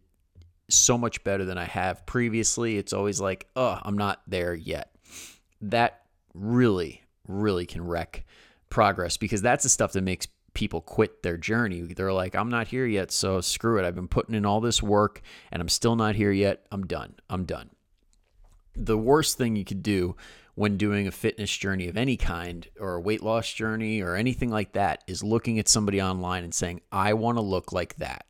so 0.74 0.98
much 0.98 1.24
better 1.24 1.46
than 1.46 1.58
I 1.58 1.66
have 1.66 2.06
previously. 2.06 2.78
It's 2.78 2.94
always 2.94 3.20
like, 3.20 3.48
oh, 3.56 3.80
I'm 3.82 3.98
not 3.98 4.22
there 4.28 4.54
yet. 4.54 4.96
That 5.62 6.02
really, 6.34 7.04
really 7.28 7.66
can 7.66 7.86
wreck 7.86 8.26
progress 8.70 9.18
because 9.18 9.42
that's 9.42 9.64
the 9.64 9.70
stuff 9.70 9.94
that 9.94 10.02
makes 10.02 10.28
people 10.54 10.82
quit 10.82 11.24
their 11.24 11.38
journey. 11.38 11.82
They're 11.82 12.14
like, 12.14 12.36
I'm 12.36 12.50
not 12.50 12.68
here 12.68 12.86
yet, 12.86 13.12
so 13.12 13.42
screw 13.42 13.80
it. 13.80 13.86
I've 13.86 13.96
been 13.96 14.08
putting 14.08 14.36
in 14.36 14.46
all 14.46 14.62
this 14.62 14.84
work 14.84 15.22
and 15.52 15.62
I'm 15.62 15.70
still 15.70 15.96
not 15.96 16.16
here 16.16 16.32
yet. 16.32 16.66
I'm 16.72 16.86
done. 16.86 17.16
I'm 17.30 17.46
done. 17.46 17.70
The 18.76 18.98
worst 18.98 19.38
thing 19.38 19.56
you 19.56 19.66
could 19.66 19.84
do 19.84 20.16
when 20.56 20.78
doing 20.78 21.08
a 21.08 21.12
fitness 21.12 21.56
journey 21.56 21.88
of 21.88 21.98
any 21.98 22.18
kind 22.18 22.68
or 22.80 22.96
a 22.96 23.02
weight 23.02 23.24
loss 23.24 23.52
journey 23.52 24.02
or 24.02 24.16
anything 24.16 24.50
like 24.50 24.74
that 24.74 25.04
is 25.08 25.24
looking 25.24 25.58
at 25.58 25.68
somebody 25.68 26.02
online 26.02 26.44
and 26.44 26.54
saying, 26.54 26.82
I 26.92 27.14
want 27.14 27.38
to 27.38 27.42
look 27.42 27.72
like 27.72 27.96
that 27.96 28.26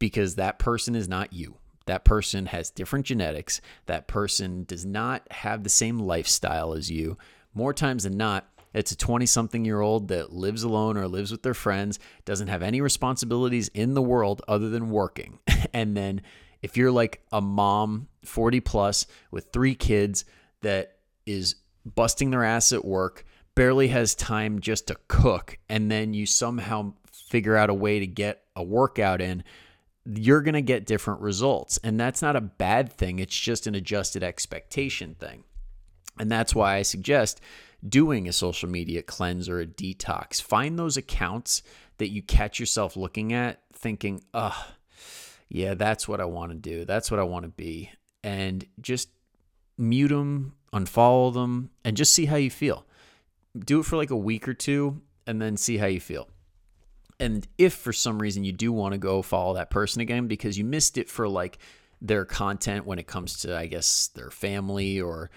because 0.00 0.34
that 0.34 0.58
person 0.58 0.96
is 0.96 1.08
not 1.08 1.32
you. 1.32 1.54
That 1.86 2.04
person 2.04 2.46
has 2.46 2.70
different 2.70 3.06
genetics. 3.06 3.60
That 3.86 4.08
person 4.08 4.64
does 4.64 4.84
not 4.84 5.30
have 5.30 5.62
the 5.62 5.70
same 5.70 6.00
lifestyle 6.00 6.72
as 6.72 6.90
you. 6.90 7.16
More 7.54 7.72
times 7.72 8.02
than 8.02 8.16
not, 8.16 8.48
it's 8.72 8.92
a 8.92 8.96
20 8.96 9.26
something 9.26 9.64
year 9.64 9.80
old 9.80 10.08
that 10.08 10.32
lives 10.32 10.62
alone 10.62 10.96
or 10.96 11.08
lives 11.08 11.30
with 11.30 11.42
their 11.42 11.54
friends, 11.54 11.98
doesn't 12.24 12.48
have 12.48 12.62
any 12.62 12.80
responsibilities 12.80 13.68
in 13.68 13.94
the 13.94 14.02
world 14.02 14.42
other 14.48 14.68
than 14.68 14.90
working. 14.90 15.38
and 15.72 15.96
then 15.96 16.22
if 16.62 16.76
you're 16.76 16.92
like 16.92 17.22
a 17.32 17.40
mom, 17.40 18.08
40 18.24 18.60
plus, 18.60 19.06
with 19.30 19.48
three 19.52 19.74
kids 19.74 20.24
that 20.62 20.98
is 21.26 21.56
busting 21.84 22.30
their 22.30 22.44
ass 22.44 22.72
at 22.72 22.84
work, 22.84 23.24
barely 23.54 23.88
has 23.88 24.14
time 24.14 24.60
just 24.60 24.86
to 24.86 24.96
cook, 25.08 25.58
and 25.68 25.90
then 25.90 26.14
you 26.14 26.26
somehow 26.26 26.92
figure 27.12 27.56
out 27.56 27.70
a 27.70 27.74
way 27.74 27.98
to 27.98 28.06
get 28.06 28.44
a 28.54 28.62
workout 28.62 29.20
in, 29.20 29.42
you're 30.18 30.42
going 30.42 30.54
to 30.54 30.62
get 30.62 30.86
different 30.86 31.20
results. 31.20 31.78
And 31.82 31.98
that's 31.98 32.22
not 32.22 32.36
a 32.36 32.40
bad 32.40 32.92
thing, 32.92 33.18
it's 33.18 33.38
just 33.38 33.66
an 33.66 33.74
adjusted 33.74 34.22
expectation 34.22 35.14
thing. 35.14 35.44
And 36.18 36.30
that's 36.30 36.54
why 36.54 36.76
I 36.76 36.82
suggest 36.82 37.40
doing 37.86 38.28
a 38.28 38.32
social 38.32 38.68
media 38.68 39.02
cleanse 39.02 39.48
or 39.48 39.60
a 39.60 39.66
detox. 39.66 40.42
Find 40.42 40.78
those 40.78 40.96
accounts 40.96 41.62
that 41.98 42.08
you 42.08 42.22
catch 42.22 42.60
yourself 42.60 42.96
looking 42.96 43.32
at 43.32 43.60
thinking, 43.72 44.22
ugh, 44.34 44.66
yeah, 45.48 45.74
that's 45.74 46.06
what 46.06 46.20
I 46.20 46.26
want 46.26 46.52
to 46.52 46.58
do. 46.58 46.84
That's 46.84 47.10
what 47.10 47.20
I 47.20 47.24
want 47.24 47.44
to 47.44 47.50
be. 47.50 47.90
And 48.22 48.66
just 48.80 49.08
mute 49.78 50.08
them, 50.08 50.54
unfollow 50.72 51.32
them, 51.32 51.70
and 51.84 51.96
just 51.96 52.12
see 52.12 52.26
how 52.26 52.36
you 52.36 52.50
feel. 52.50 52.86
Do 53.58 53.80
it 53.80 53.86
for 53.86 53.96
like 53.96 54.10
a 54.10 54.16
week 54.16 54.46
or 54.46 54.54
two 54.54 55.00
and 55.26 55.40
then 55.40 55.56
see 55.56 55.78
how 55.78 55.86
you 55.86 56.00
feel. 56.00 56.28
And 57.20 57.46
if 57.58 57.74
for 57.74 57.92
some 57.92 58.20
reason 58.20 58.44
you 58.44 58.52
do 58.52 58.72
want 58.72 58.92
to 58.92 58.98
go 58.98 59.22
follow 59.22 59.54
that 59.54 59.70
person 59.70 60.00
again 60.00 60.26
because 60.26 60.56
you 60.58 60.64
missed 60.64 60.98
it 60.98 61.08
for 61.08 61.28
like 61.28 61.58
their 62.00 62.24
content 62.24 62.86
when 62.86 62.98
it 62.98 63.06
comes 63.06 63.40
to, 63.40 63.56
I 63.56 63.66
guess, 63.66 64.08
their 64.08 64.30
family 64.30 65.00
or 65.00 65.30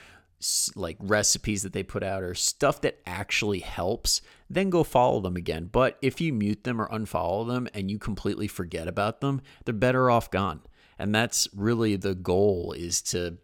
like 0.75 0.97
recipes 0.99 1.63
that 1.63 1.73
they 1.73 1.83
put 1.83 2.03
out 2.03 2.23
or 2.23 2.33
stuff 2.35 2.81
that 2.81 2.99
actually 3.05 3.59
helps, 3.59 4.21
then 4.49 4.69
go 4.69 4.83
follow 4.83 5.19
them 5.19 5.35
again. 5.35 5.69
But 5.71 5.97
if 6.01 6.19
you 6.19 6.33
mute 6.33 6.63
them 6.63 6.81
or 6.81 6.87
unfollow 6.89 7.47
them 7.47 7.67
and 7.73 7.91
you 7.91 7.99
completely 7.99 8.47
forget 8.47 8.87
about 8.87 9.21
them, 9.21 9.41
they're 9.65 9.73
better 9.73 10.09
off 10.09 10.31
gone. 10.31 10.61
And 10.97 11.13
that's 11.13 11.47
really 11.55 11.95
the 11.95 12.15
goal 12.15 12.73
is 12.77 13.01
to 13.03 13.37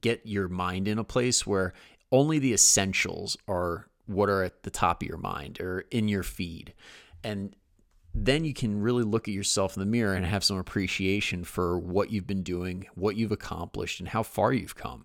get 0.00 0.22
your 0.24 0.48
mind 0.48 0.88
in 0.88 0.98
a 0.98 1.04
place 1.04 1.46
where 1.46 1.72
only 2.12 2.38
the 2.38 2.52
essentials 2.52 3.36
are 3.46 3.88
what 4.06 4.28
are 4.30 4.42
at 4.42 4.62
the 4.62 4.70
top 4.70 5.02
of 5.02 5.08
your 5.08 5.18
mind 5.18 5.60
or 5.60 5.80
in 5.90 6.08
your 6.08 6.22
feed. 6.22 6.72
And 7.24 7.54
then 8.14 8.44
you 8.44 8.54
can 8.54 8.80
really 8.80 9.04
look 9.04 9.28
at 9.28 9.34
yourself 9.34 9.76
in 9.76 9.80
the 9.80 9.86
mirror 9.86 10.14
and 10.14 10.24
have 10.26 10.42
some 10.42 10.58
appreciation 10.58 11.44
for 11.44 11.78
what 11.78 12.10
you've 12.10 12.26
been 12.26 12.42
doing, 12.42 12.86
what 12.94 13.16
you've 13.16 13.32
accomplished, 13.32 14.00
and 14.00 14.08
how 14.08 14.22
far 14.22 14.52
you've 14.52 14.74
come. 14.74 15.04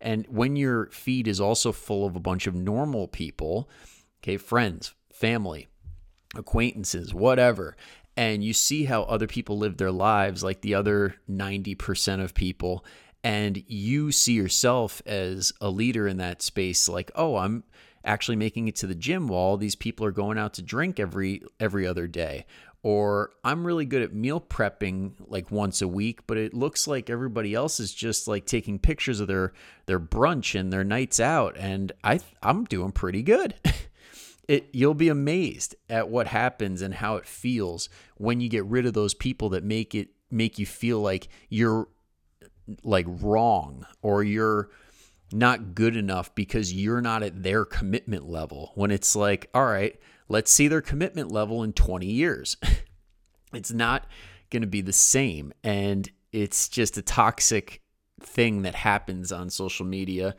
And 0.00 0.26
when 0.28 0.56
your 0.56 0.86
feed 0.90 1.28
is 1.28 1.40
also 1.40 1.72
full 1.72 2.04
of 2.04 2.16
a 2.16 2.20
bunch 2.20 2.46
of 2.46 2.54
normal 2.54 3.08
people, 3.08 3.68
okay, 4.22 4.36
friends, 4.36 4.94
family, 5.12 5.68
acquaintances, 6.34 7.14
whatever, 7.14 7.76
and 8.16 8.44
you 8.44 8.52
see 8.52 8.84
how 8.84 9.02
other 9.04 9.26
people 9.26 9.56
live 9.56 9.76
their 9.76 9.92
lives 9.92 10.42
like 10.42 10.60
the 10.60 10.74
other 10.74 11.14
90% 11.30 12.22
of 12.22 12.34
people, 12.34 12.84
and 13.24 13.62
you 13.66 14.12
see 14.12 14.34
yourself 14.34 15.00
as 15.06 15.52
a 15.60 15.70
leader 15.70 16.08
in 16.08 16.16
that 16.18 16.42
space, 16.42 16.88
like, 16.88 17.10
oh, 17.14 17.36
I'm 17.36 17.64
actually 18.04 18.36
making 18.36 18.68
it 18.68 18.76
to 18.76 18.86
the 18.86 18.94
gym 18.94 19.28
while 19.28 19.56
these 19.56 19.74
people 19.74 20.04
are 20.06 20.12
going 20.12 20.38
out 20.38 20.54
to 20.54 20.62
drink 20.62 20.98
every 20.98 21.42
every 21.60 21.86
other 21.86 22.06
day 22.06 22.44
or 22.82 23.30
I'm 23.44 23.64
really 23.64 23.84
good 23.84 24.02
at 24.02 24.12
meal 24.12 24.40
prepping 24.40 25.12
like 25.28 25.50
once 25.50 25.82
a 25.82 25.88
week, 25.88 26.26
but 26.26 26.36
it 26.36 26.52
looks 26.52 26.88
like 26.88 27.08
everybody 27.08 27.54
else 27.54 27.78
is 27.78 27.94
just 27.94 28.26
like 28.26 28.44
taking 28.44 28.78
pictures 28.78 29.20
of 29.20 29.28
their 29.28 29.52
their 29.86 30.00
brunch 30.00 30.58
and 30.58 30.72
their 30.72 30.84
nights 30.84 31.20
out 31.20 31.56
and 31.56 31.92
I 32.02 32.20
I'm 32.42 32.64
doing 32.64 32.92
pretty 32.92 33.22
good. 33.22 33.54
it 34.48 34.68
you'll 34.72 34.94
be 34.94 35.08
amazed 35.08 35.76
at 35.88 36.08
what 36.08 36.26
happens 36.26 36.82
and 36.82 36.94
how 36.94 37.16
it 37.16 37.26
feels 37.26 37.88
when 38.16 38.40
you 38.40 38.48
get 38.48 38.64
rid 38.64 38.86
of 38.86 38.94
those 38.94 39.14
people 39.14 39.50
that 39.50 39.62
make 39.62 39.94
it 39.94 40.08
make 40.30 40.58
you 40.58 40.66
feel 40.66 41.00
like 41.00 41.28
you're 41.48 41.86
like 42.82 43.06
wrong 43.08 43.86
or 44.02 44.24
you're 44.24 44.70
not 45.32 45.74
good 45.74 45.96
enough 45.96 46.34
because 46.34 46.72
you're 46.72 47.00
not 47.00 47.22
at 47.22 47.42
their 47.42 47.64
commitment 47.64 48.28
level 48.28 48.72
when 48.74 48.90
it's 48.90 49.14
like 49.16 49.48
all 49.54 49.66
right 49.66 49.98
Let's 50.32 50.50
see 50.50 50.66
their 50.66 50.80
commitment 50.80 51.30
level 51.30 51.62
in 51.62 51.74
20 51.74 52.06
years. 52.06 52.56
it's 53.52 53.70
not 53.70 54.06
going 54.48 54.62
to 54.62 54.66
be 54.66 54.80
the 54.80 54.90
same. 54.90 55.52
And 55.62 56.10
it's 56.32 56.70
just 56.70 56.96
a 56.96 57.02
toxic 57.02 57.82
thing 58.18 58.62
that 58.62 58.74
happens 58.74 59.30
on 59.30 59.50
social 59.50 59.84
media 59.84 60.34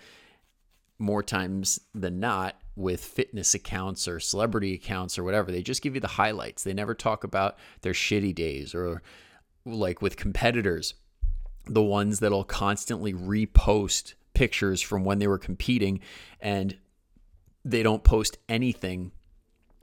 more 0.98 1.22
times 1.22 1.80
than 1.94 2.20
not 2.20 2.56
with 2.76 3.06
fitness 3.06 3.54
accounts 3.54 4.08
or 4.08 4.20
celebrity 4.20 4.74
accounts 4.74 5.20
or 5.20 5.24
whatever. 5.24 5.52
They 5.52 5.62
just 5.62 5.84
give 5.84 5.94
you 5.94 6.02
the 6.02 6.08
highlights. 6.08 6.64
They 6.64 6.74
never 6.74 6.96
talk 6.96 7.24
about 7.24 7.58
their 7.82 7.94
shitty 7.94 8.34
days 8.34 8.74
or 8.74 9.04
like 9.64 10.02
with 10.02 10.18
competitors, 10.18 10.96
the 11.66 11.84
ones 11.84 12.20
that'll 12.20 12.46
constantly 12.46 13.14
repost 13.14 14.16
pictures 14.34 14.82
from 14.82 15.04
when 15.04 15.20
they 15.20 15.28
were 15.28 15.38
competing 15.38 16.00
and 16.40 16.78
they 17.66 17.84
don't 17.84 18.04
post 18.04 18.38
anything 18.50 19.12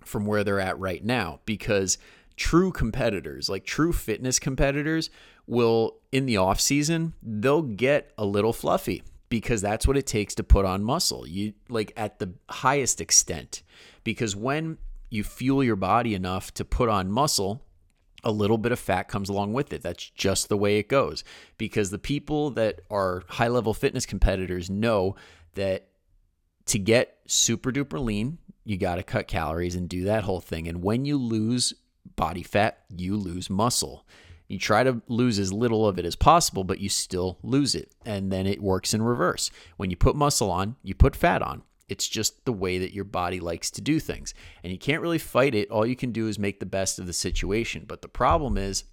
from 0.05 0.27
where 0.27 0.45
they're 0.45 0.61
at 0.61 0.79
right 0.79 1.05
now 1.05 1.41
because 1.45 1.99
true 2.37 2.73
competitors, 2.73 3.49
like 3.49 3.65
true 3.65 3.93
fitness 3.93 4.39
competitors, 4.39 5.11
will 5.47 5.99
in 6.13 6.27
the 6.27 6.37
off 6.37 6.61
season, 6.61 7.15
they'll 7.23 7.63
get 7.63 8.13
a 8.17 8.25
little 8.25 8.53
fluffy 8.53 9.03
because 9.29 9.61
that's 9.61 9.87
what 9.87 9.97
it 9.97 10.07
takes 10.07 10.35
to 10.35 10.43
put 10.43 10.65
on 10.65 10.83
muscle. 10.83 11.27
You 11.27 11.55
like 11.69 11.93
at 11.97 12.19
the 12.19 12.35
highest 12.49 13.01
extent 13.01 13.63
because 14.05 14.35
when 14.35 14.79
you 15.11 15.25
fuel 15.25 15.63
your 15.63 15.77
body 15.77 16.15
enough 16.15 16.53
to 16.55 16.65
put 16.65 16.89
on 16.89 17.11
muscle, 17.11 17.65
a 18.25 18.31
little 18.31 18.59
bit 18.59 18.73
of 18.73 18.79
fat 18.79 19.05
comes 19.05 19.29
along 19.29 19.53
with 19.53 19.73
it. 19.73 19.83
That's 19.83 20.11
just 20.11 20.49
the 20.49 20.57
way 20.57 20.79
it 20.79 20.89
goes. 20.89 21.25
Because 21.59 21.91
the 21.91 21.99
people 21.99 22.51
that 22.51 22.81
are 22.91 23.23
high 23.29 23.49
level 23.49 23.75
fitness 23.75 24.07
competitors 24.07 24.71
know 24.71 25.17
that 25.55 25.89
to 26.67 26.79
get 26.79 27.19
super 27.27 27.73
duper 27.73 28.03
lean, 28.03 28.39
you 28.65 28.77
got 28.77 28.97
to 28.97 29.03
cut 29.03 29.27
calories 29.27 29.75
and 29.75 29.89
do 29.89 30.05
that 30.05 30.25
whole 30.25 30.41
thing. 30.41 30.69
And 30.69 30.83
when 30.83 31.05
you 31.05 31.17
lose 31.17 31.75
body 32.17 32.43
fat, 32.43 32.79
you 32.95 33.17
lose 33.17 33.51
muscle. 33.51 34.07
You 34.49 34.59
try 34.59 34.83
to 34.83 35.01
lose 35.07 35.39
as 35.39 35.53
little 35.53 35.87
of 35.87 35.99
it 35.99 36.05
as 36.05 36.17
possible, 36.17 36.65
but 36.65 36.81
you 36.81 36.89
still 36.89 37.39
lose 37.43 37.75
it. 37.75 37.93
And 38.05 38.33
then 38.33 38.47
it 38.47 38.61
works 38.61 38.93
in 38.93 39.03
reverse. 39.03 39.51
When 39.77 39.91
you 39.91 39.97
put 39.97 40.17
muscle 40.17 40.51
on, 40.51 40.77
you 40.83 40.95
put 40.95 41.15
fat 41.15 41.41
on. 41.41 41.63
It's 41.91 42.09
just 42.09 42.45
the 42.45 42.53
way 42.53 42.79
that 42.79 42.95
your 42.95 43.05
body 43.05 43.41
likes 43.41 43.71
to 43.73 43.81
do 43.81 44.01
things. 44.01 44.33
And 44.63 44.73
you 44.73 44.79
can't 44.79 45.03
really 45.03 45.19
fight 45.19 45.55
it. 45.55 45.71
All 45.71 45.85
you 45.85 45.97
can 45.97 46.13
do 46.13 46.29
is 46.29 46.39
make 46.39 46.61
the 46.61 46.67
best 46.67 46.99
of 46.99 47.07
the 47.07 47.13
situation. 47.13 47.85
But 47.87 48.03
the 48.03 48.09
problem 48.09 48.57
is 48.57 48.85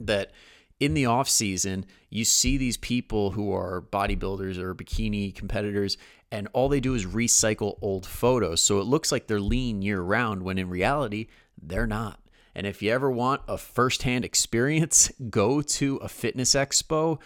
that 0.00 0.32
in 0.80 0.94
the 0.94 1.06
off 1.06 1.28
season, 1.28 1.86
you 2.10 2.24
see 2.24 2.56
these 2.56 2.76
people 2.76 3.30
who 3.30 3.52
are 3.52 3.82
bodybuilders 3.92 4.58
or 4.58 4.74
bikini 4.74 5.32
competitors, 5.34 5.96
and 6.32 6.48
all 6.52 6.68
they 6.68 6.80
do 6.80 6.94
is 6.94 7.06
recycle 7.06 7.78
old 7.80 8.04
photos. 8.04 8.60
So 8.60 8.80
it 8.80 8.86
looks 8.86 9.12
like 9.12 9.26
they're 9.26 9.40
lean 9.40 9.82
year 9.82 10.00
round 10.00 10.42
when 10.42 10.58
in 10.58 10.68
reality, 10.68 11.28
they're 11.60 11.86
not. 11.86 12.18
And 12.54 12.66
if 12.66 12.82
you 12.82 12.90
ever 12.90 13.10
want 13.10 13.42
a 13.48 13.56
firsthand 13.56 14.24
experience, 14.24 15.10
go 15.30 15.62
to 15.62 15.96
a 15.96 16.08
fitness 16.08 16.54
expo 16.54 17.20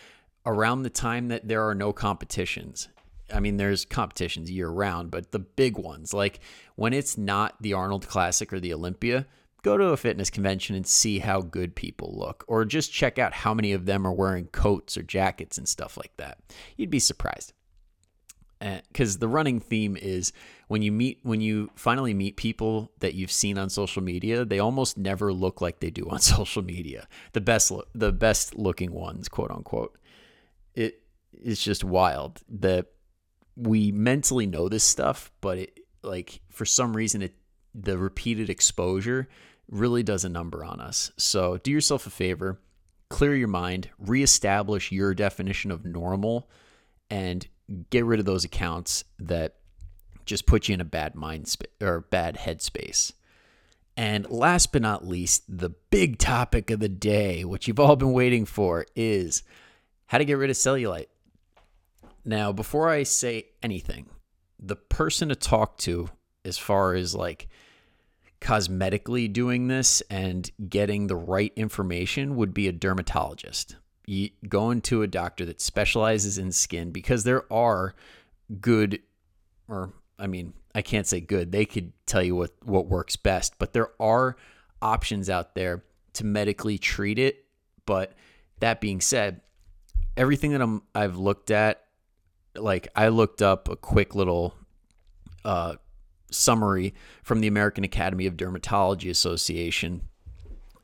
around 0.44 0.82
the 0.82 0.90
time 0.90 1.28
that 1.28 1.48
there 1.48 1.66
are 1.66 1.74
no 1.74 1.92
competitions. 1.92 2.88
I 3.32 3.40
mean, 3.40 3.56
there's 3.56 3.84
competitions 3.84 4.50
year 4.50 4.68
round, 4.68 5.10
but 5.10 5.32
the 5.32 5.38
big 5.38 5.76
ones, 5.78 6.14
like 6.14 6.40
when 6.76 6.92
it's 6.92 7.18
not 7.18 7.60
the 7.60 7.72
Arnold 7.72 8.06
Classic 8.06 8.52
or 8.52 8.60
the 8.60 8.72
Olympia, 8.72 9.26
go 9.62 9.76
to 9.76 9.86
a 9.86 9.96
fitness 9.96 10.30
convention 10.30 10.76
and 10.76 10.86
see 10.86 11.18
how 11.18 11.40
good 11.40 11.74
people 11.74 12.14
look, 12.16 12.44
or 12.46 12.64
just 12.64 12.92
check 12.92 13.18
out 13.18 13.32
how 13.32 13.52
many 13.52 13.72
of 13.72 13.86
them 13.86 14.06
are 14.06 14.12
wearing 14.12 14.46
coats 14.46 14.96
or 14.96 15.02
jackets 15.02 15.58
and 15.58 15.68
stuff 15.68 15.96
like 15.96 16.16
that. 16.18 16.38
You'd 16.76 16.90
be 16.90 17.00
surprised. 17.00 17.52
Eh, 18.62 18.80
because 18.88 19.18
the 19.18 19.28
running 19.28 19.60
theme 19.60 19.98
is 20.00 20.32
when 20.68 20.80
you 20.80 20.90
meet 20.90 21.18
when 21.22 21.42
you 21.42 21.68
finally 21.74 22.14
meet 22.14 22.38
people 22.38 22.90
that 23.00 23.12
you've 23.12 23.30
seen 23.30 23.58
on 23.58 23.68
social 23.68 24.02
media 24.02 24.46
they 24.46 24.58
almost 24.58 24.96
never 24.96 25.30
look 25.30 25.60
like 25.60 25.80
they 25.80 25.90
do 25.90 26.08
on 26.08 26.18
social 26.20 26.62
media 26.62 27.06
the 27.34 27.40
best 27.42 27.70
the 27.94 28.12
best 28.12 28.54
looking 28.54 28.92
ones 28.92 29.28
quote 29.28 29.50
unquote 29.50 29.98
it 30.74 31.02
it's 31.34 31.62
just 31.62 31.84
wild 31.84 32.40
that 32.48 32.86
we 33.56 33.90
mentally 33.92 34.46
know 34.46 34.68
this 34.68 34.84
stuff 34.84 35.30
but 35.40 35.58
it 35.58 35.80
like 36.02 36.40
for 36.50 36.64
some 36.64 36.96
reason 36.96 37.22
it 37.22 37.34
the 37.74 37.98
repeated 37.98 38.48
exposure 38.48 39.28
really 39.68 40.02
does 40.02 40.24
a 40.24 40.28
number 40.28 40.64
on 40.64 40.80
us 40.80 41.10
so 41.16 41.56
do 41.58 41.70
yourself 41.70 42.06
a 42.06 42.10
favor 42.10 42.60
clear 43.08 43.34
your 43.34 43.48
mind 43.48 43.88
reestablish 43.98 44.92
your 44.92 45.14
definition 45.14 45.70
of 45.70 45.84
normal 45.84 46.48
and 47.10 47.46
get 47.90 48.04
rid 48.04 48.20
of 48.20 48.26
those 48.26 48.44
accounts 48.44 49.04
that 49.18 49.56
just 50.24 50.46
put 50.46 50.68
you 50.68 50.74
in 50.74 50.80
a 50.80 50.84
bad 50.84 51.14
mind 51.14 51.48
sp- 51.48 51.70
or 51.80 52.00
bad 52.00 52.36
headspace. 52.36 53.12
And 53.96 54.28
last 54.30 54.72
but 54.72 54.82
not 54.82 55.06
least, 55.06 55.44
the 55.48 55.70
big 55.90 56.18
topic 56.18 56.70
of 56.70 56.80
the 56.80 56.88
day, 56.88 57.44
which 57.44 57.66
you've 57.66 57.80
all 57.80 57.96
been 57.96 58.12
waiting 58.12 58.44
for, 58.44 58.84
is 58.94 59.42
how 60.06 60.18
to 60.18 60.24
get 60.24 60.36
rid 60.36 60.50
of 60.50 60.56
cellulite. 60.56 61.06
Now, 62.26 62.52
before 62.52 62.90
I 62.90 63.04
say 63.04 63.46
anything, 63.62 64.10
the 64.60 64.76
person 64.76 65.30
to 65.30 65.34
talk 65.34 65.78
to 65.78 66.10
as 66.44 66.58
far 66.58 66.94
as 66.94 67.14
like 67.14 67.48
cosmetically 68.40 69.32
doing 69.32 69.68
this 69.68 70.02
and 70.10 70.50
getting 70.68 71.06
the 71.06 71.16
right 71.16 71.52
information 71.56 72.36
would 72.36 72.52
be 72.52 72.68
a 72.68 72.72
dermatologist 72.72 73.76
you 74.06 74.30
go 74.48 74.70
into 74.70 75.02
a 75.02 75.06
doctor 75.06 75.44
that 75.44 75.60
specializes 75.60 76.38
in 76.38 76.52
skin 76.52 76.92
because 76.92 77.24
there 77.24 77.52
are 77.52 77.94
good 78.60 79.00
or 79.68 79.92
I 80.18 80.28
mean, 80.28 80.54
I 80.74 80.80
can't 80.80 81.06
say 81.06 81.20
good. 81.20 81.52
They 81.52 81.66
could 81.66 81.92
tell 82.06 82.22
you 82.22 82.36
what 82.36 82.52
what 82.64 82.86
works 82.86 83.16
best, 83.16 83.58
but 83.58 83.72
there 83.72 83.90
are 84.00 84.36
options 84.80 85.28
out 85.28 85.54
there 85.54 85.84
to 86.14 86.24
medically 86.24 86.78
treat 86.78 87.18
it. 87.18 87.44
But 87.84 88.14
that 88.60 88.80
being 88.80 89.00
said, 89.00 89.40
everything 90.16 90.52
that 90.52 90.62
I'm 90.62 90.82
I've 90.94 91.16
looked 91.16 91.50
at 91.50 91.82
like 92.58 92.88
I 92.94 93.08
looked 93.08 93.42
up 93.42 93.68
a 93.68 93.76
quick 93.76 94.14
little 94.14 94.54
uh, 95.44 95.76
summary 96.30 96.94
from 97.22 97.40
the 97.40 97.48
American 97.48 97.84
Academy 97.84 98.26
of 98.26 98.36
Dermatology 98.36 99.10
Association 99.10 100.02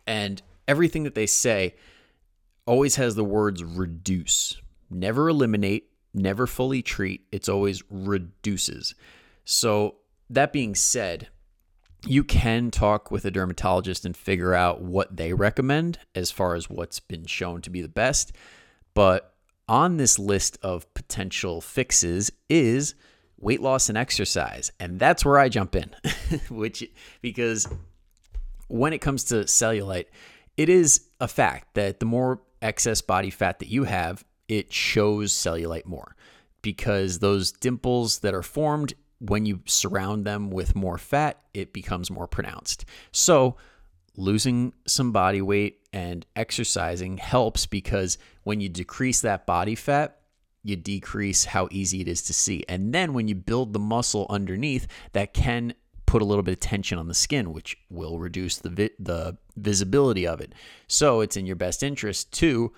and 0.06 0.42
everything 0.68 1.04
that 1.04 1.14
they 1.14 1.26
say 1.26 1.74
always 2.66 2.96
has 2.96 3.14
the 3.14 3.24
words 3.24 3.62
reduce. 3.62 4.60
Never 4.90 5.28
eliminate, 5.28 5.90
never 6.14 6.46
fully 6.46 6.82
treat. 6.82 7.26
It's 7.32 7.48
always 7.48 7.82
reduces. 7.90 8.94
So, 9.44 9.96
that 10.30 10.52
being 10.52 10.74
said, 10.74 11.28
you 12.06 12.24
can 12.24 12.70
talk 12.70 13.10
with 13.10 13.24
a 13.24 13.30
dermatologist 13.30 14.04
and 14.04 14.16
figure 14.16 14.54
out 14.54 14.80
what 14.80 15.16
they 15.16 15.32
recommend 15.32 15.98
as 16.14 16.30
far 16.30 16.54
as 16.54 16.70
what's 16.70 17.00
been 17.00 17.26
shown 17.26 17.60
to 17.62 17.70
be 17.70 17.82
the 17.82 17.88
best. 17.88 18.32
But 18.94 19.31
on 19.68 19.96
this 19.96 20.18
list 20.18 20.58
of 20.62 20.92
potential 20.94 21.60
fixes 21.60 22.30
is 22.48 22.94
weight 23.38 23.60
loss 23.60 23.88
and 23.88 23.98
exercise. 23.98 24.70
And 24.80 24.98
that's 24.98 25.24
where 25.24 25.38
I 25.38 25.48
jump 25.48 25.74
in, 25.74 25.90
which 26.50 26.88
because 27.20 27.68
when 28.68 28.92
it 28.92 28.98
comes 28.98 29.24
to 29.24 29.34
cellulite, 29.44 30.06
it 30.56 30.68
is 30.68 31.08
a 31.20 31.28
fact 31.28 31.74
that 31.74 32.00
the 32.00 32.06
more 32.06 32.42
excess 32.60 33.00
body 33.00 33.30
fat 33.30 33.58
that 33.58 33.68
you 33.68 33.84
have, 33.84 34.24
it 34.48 34.72
shows 34.72 35.32
cellulite 35.32 35.86
more 35.86 36.16
because 36.62 37.18
those 37.18 37.52
dimples 37.52 38.20
that 38.20 38.34
are 38.34 38.42
formed 38.42 38.94
when 39.18 39.46
you 39.46 39.60
surround 39.66 40.24
them 40.24 40.50
with 40.50 40.74
more 40.74 40.98
fat, 40.98 41.40
it 41.54 41.72
becomes 41.72 42.10
more 42.10 42.26
pronounced. 42.26 42.84
So, 43.12 43.56
losing 44.16 44.72
some 44.86 45.12
body 45.12 45.40
weight 45.40 45.81
and 45.92 46.24
exercising 46.34 47.18
helps 47.18 47.66
because 47.66 48.18
when 48.44 48.60
you 48.60 48.68
decrease 48.68 49.20
that 49.20 49.46
body 49.46 49.74
fat, 49.74 50.18
you 50.62 50.76
decrease 50.76 51.44
how 51.44 51.68
easy 51.70 52.00
it 52.00 52.08
is 52.08 52.22
to 52.22 52.32
see. 52.32 52.64
And 52.68 52.94
then 52.94 53.14
when 53.14 53.28
you 53.28 53.34
build 53.34 53.72
the 53.72 53.78
muscle 53.78 54.26
underneath, 54.30 54.86
that 55.12 55.34
can 55.34 55.74
put 56.06 56.22
a 56.22 56.24
little 56.24 56.42
bit 56.42 56.52
of 56.52 56.60
tension 56.60 56.98
on 56.98 57.08
the 57.08 57.14
skin, 57.14 57.52
which 57.52 57.76
will 57.90 58.18
reduce 58.18 58.58
the 58.58 58.70
vi- 58.70 58.90
the 58.98 59.36
visibility 59.56 60.26
of 60.26 60.40
it. 60.40 60.54
So 60.86 61.20
it's 61.20 61.36
in 61.36 61.46
your 61.46 61.56
best 61.56 61.82
interest 61.82 62.32
to 62.34 62.72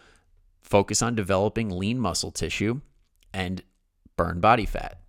focus 0.63 1.03
on 1.03 1.15
developing 1.15 1.69
lean 1.69 1.99
muscle 1.99 2.31
tissue 2.31 2.81
and 3.33 3.63
burn 4.17 4.41
body 4.41 4.67
fat. 4.67 5.01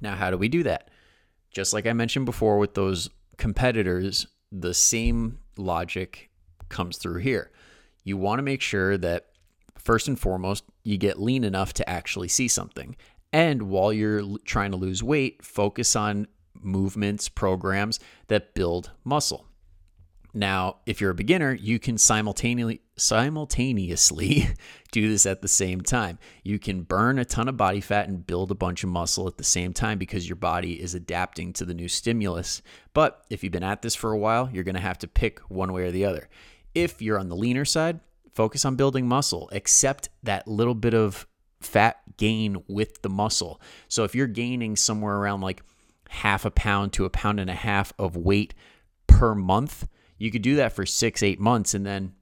Now, 0.00 0.14
how 0.14 0.30
do 0.30 0.38
we 0.38 0.48
do 0.48 0.62
that? 0.64 0.90
Just 1.50 1.72
like 1.72 1.86
I 1.86 1.92
mentioned 1.92 2.26
before 2.26 2.58
with 2.58 2.74
those 2.74 3.10
competitors, 3.38 4.26
the 4.52 4.74
same 4.74 5.38
logic 5.56 6.30
comes 6.74 6.98
through 6.98 7.20
here. 7.20 7.50
You 8.02 8.18
want 8.18 8.38
to 8.38 8.42
make 8.42 8.60
sure 8.60 8.98
that 8.98 9.28
first 9.78 10.08
and 10.08 10.18
foremost, 10.18 10.64
you 10.82 10.98
get 10.98 11.18
lean 11.18 11.44
enough 11.44 11.72
to 11.74 11.88
actually 11.88 12.28
see 12.28 12.48
something. 12.48 12.96
And 13.32 13.62
while 13.62 13.92
you're 13.92 14.38
trying 14.44 14.72
to 14.72 14.76
lose 14.76 15.02
weight, 15.02 15.42
focus 15.42 15.96
on 15.96 16.28
movements, 16.60 17.28
programs 17.28 17.98
that 18.28 18.54
build 18.54 18.90
muscle. 19.04 19.46
Now, 20.36 20.78
if 20.84 21.00
you're 21.00 21.12
a 21.12 21.14
beginner, 21.14 21.54
you 21.54 21.78
can 21.78 21.96
simultaneously 21.96 22.80
simultaneously 22.96 24.48
do 24.92 25.08
this 25.08 25.26
at 25.26 25.42
the 25.42 25.48
same 25.48 25.80
time. 25.80 26.18
You 26.42 26.58
can 26.58 26.82
burn 26.82 27.18
a 27.18 27.24
ton 27.24 27.48
of 27.48 27.56
body 27.56 27.80
fat 27.80 28.08
and 28.08 28.26
build 28.26 28.50
a 28.50 28.56
bunch 28.56 28.84
of 28.84 28.90
muscle 28.90 29.26
at 29.26 29.36
the 29.36 29.44
same 29.44 29.72
time 29.72 29.98
because 29.98 30.28
your 30.28 30.36
body 30.36 30.80
is 30.80 30.94
adapting 30.94 31.52
to 31.54 31.64
the 31.64 31.74
new 31.74 31.88
stimulus. 31.88 32.62
But 32.92 33.24
if 33.30 33.42
you've 33.42 33.52
been 33.52 33.64
at 33.64 33.82
this 33.82 33.94
for 33.94 34.12
a 34.12 34.18
while, 34.18 34.48
you're 34.52 34.64
going 34.64 34.76
to 34.76 34.80
have 34.80 34.98
to 34.98 35.08
pick 35.08 35.40
one 35.50 35.72
way 35.72 35.82
or 35.82 35.90
the 35.90 36.04
other. 36.04 36.28
If 36.74 37.00
you're 37.00 37.18
on 37.18 37.28
the 37.28 37.36
leaner 37.36 37.64
side, 37.64 38.00
focus 38.32 38.64
on 38.64 38.76
building 38.76 39.06
muscle, 39.06 39.48
accept 39.52 40.08
that 40.22 40.48
little 40.48 40.74
bit 40.74 40.94
of 40.94 41.26
fat 41.60 42.00
gain 42.16 42.62
with 42.68 43.02
the 43.02 43.08
muscle. 43.08 43.60
So 43.88 44.04
if 44.04 44.14
you're 44.14 44.26
gaining 44.26 44.76
somewhere 44.76 45.16
around 45.16 45.40
like 45.40 45.62
half 46.14 46.44
a 46.44 46.50
pound 46.50 46.92
to 46.92 47.04
a 47.04 47.10
pound 47.10 47.40
and 47.40 47.50
a 47.50 47.54
half 47.54 47.92
of 47.98 48.16
weight 48.16 48.54
per 49.06 49.34
month. 49.34 49.88
You 50.16 50.30
could 50.30 50.42
do 50.42 50.56
that 50.56 50.72
for 50.72 50.86
six, 50.86 51.22
eight 51.22 51.40
months, 51.40 51.74
and 51.74 51.84
then 51.84 52.14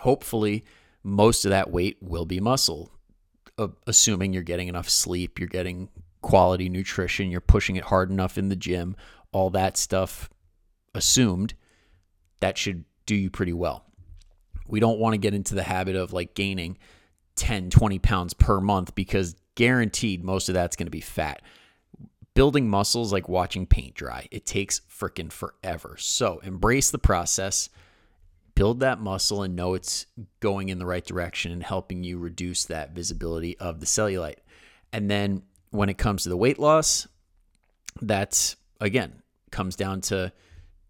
hopefully 0.00 0.64
most 1.02 1.44
of 1.44 1.50
that 1.50 1.70
weight 1.70 1.98
will 2.00 2.24
be 2.24 2.40
muscle, 2.40 2.90
uh, 3.58 3.68
assuming 3.86 4.32
you're 4.32 4.42
getting 4.42 4.68
enough 4.68 4.88
sleep, 4.88 5.38
you're 5.38 5.48
getting 5.48 5.88
quality 6.22 6.68
nutrition, 6.68 7.30
you're 7.30 7.40
pushing 7.40 7.76
it 7.76 7.84
hard 7.84 8.10
enough 8.10 8.38
in 8.38 8.48
the 8.48 8.56
gym, 8.56 8.96
all 9.32 9.50
that 9.50 9.76
stuff 9.76 10.30
assumed, 10.94 11.54
that 12.40 12.56
should 12.56 12.84
do 13.04 13.14
you 13.14 13.30
pretty 13.30 13.52
well. 13.52 13.83
We 14.66 14.80
don't 14.80 14.98
want 14.98 15.14
to 15.14 15.18
get 15.18 15.34
into 15.34 15.54
the 15.54 15.62
habit 15.62 15.96
of 15.96 16.12
like 16.12 16.34
gaining 16.34 16.78
10, 17.36 17.70
20 17.70 17.98
pounds 17.98 18.34
per 18.34 18.60
month 18.60 18.94
because 18.94 19.34
guaranteed 19.54 20.24
most 20.24 20.48
of 20.48 20.54
that's 20.54 20.76
going 20.76 20.86
to 20.86 20.90
be 20.90 21.00
fat 21.00 21.42
building 22.34 22.68
muscles 22.68 23.12
like 23.12 23.28
watching 23.28 23.66
paint 23.66 23.94
dry. 23.94 24.26
It 24.30 24.44
takes 24.44 24.80
freaking 24.80 25.32
forever. 25.32 25.96
So 25.98 26.40
embrace 26.40 26.90
the 26.90 26.98
process, 26.98 27.70
build 28.54 28.80
that 28.80 29.00
muscle, 29.00 29.42
and 29.42 29.56
know 29.56 29.74
it's 29.74 30.06
going 30.40 30.68
in 30.68 30.78
the 30.78 30.86
right 30.86 31.04
direction 31.04 31.52
and 31.52 31.62
helping 31.62 32.02
you 32.02 32.18
reduce 32.18 32.64
that 32.66 32.94
visibility 32.94 33.56
of 33.58 33.80
the 33.80 33.86
cellulite. 33.86 34.38
And 34.92 35.10
then 35.10 35.42
when 35.70 35.88
it 35.88 35.98
comes 35.98 36.24
to 36.24 36.28
the 36.28 36.36
weight 36.36 36.58
loss, 36.58 37.06
that's 38.02 38.56
again 38.80 39.22
comes 39.50 39.76
down 39.76 40.00
to 40.00 40.32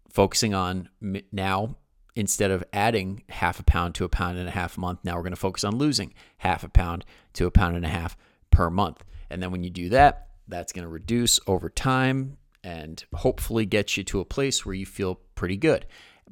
focusing 0.09 0.55
on 0.55 0.89
now 1.31 1.77
instead 2.15 2.51
of 2.51 2.63
adding 2.71 3.23
half 3.29 3.59
a 3.59 3.63
pound 3.63 3.95
to 3.95 4.05
a 4.05 4.09
pound 4.09 4.37
and 4.37 4.47
a 4.47 4.51
half 4.51 4.77
a 4.77 4.79
month, 4.79 4.99
now 5.03 5.15
we're 5.15 5.21
going 5.21 5.31
to 5.31 5.37
focus 5.37 5.63
on 5.63 5.75
losing 5.75 6.13
half 6.37 6.63
a 6.63 6.69
pound 6.69 7.05
to 7.33 7.45
a 7.45 7.51
pound 7.51 7.75
and 7.75 7.85
a 7.85 7.89
half 7.89 8.15
per 8.51 8.69
month. 8.69 9.03
And 9.29 9.43
then 9.43 9.51
when 9.51 9.63
you 9.63 9.69
do 9.69 9.89
that, 9.89 10.29
that's 10.47 10.71
going 10.71 10.83
to 10.83 10.89
reduce 10.89 11.39
over 11.47 11.69
time 11.69 12.37
and 12.63 13.03
hopefully 13.13 13.65
get 13.65 13.97
you 13.97 14.03
to 14.03 14.19
a 14.19 14.25
place 14.25 14.65
where 14.65 14.75
you 14.75 14.85
feel 14.85 15.19
pretty 15.35 15.57
good. 15.57 15.85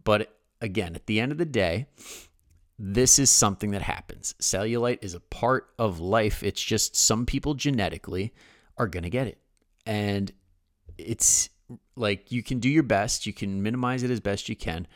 But 0.03 0.35
again, 0.61 0.95
at 0.95 1.05
the 1.05 1.19
end 1.19 1.31
of 1.31 1.37
the 1.37 1.45
day, 1.45 1.87
this 2.79 3.19
is 3.19 3.29
something 3.29 3.71
that 3.71 3.81
happens. 3.81 4.33
Cellulite 4.41 5.03
is 5.03 5.13
a 5.13 5.19
part 5.19 5.69
of 5.77 5.99
life. 5.99 6.43
It's 6.43 6.63
just 6.63 6.95
some 6.95 7.25
people 7.25 7.53
genetically 7.53 8.33
are 8.77 8.87
going 8.87 9.03
to 9.03 9.09
get 9.09 9.27
it. 9.27 9.37
And 9.85 10.31
it's 10.97 11.49
like 11.95 12.31
you 12.31 12.41
can 12.41 12.59
do 12.59 12.69
your 12.69 12.83
best, 12.83 13.25
you 13.25 13.33
can 13.33 13.61
minimize 13.61 14.03
it 14.03 14.11
as 14.11 14.19
best 14.19 14.49
you 14.49 14.55
can, 14.55 14.87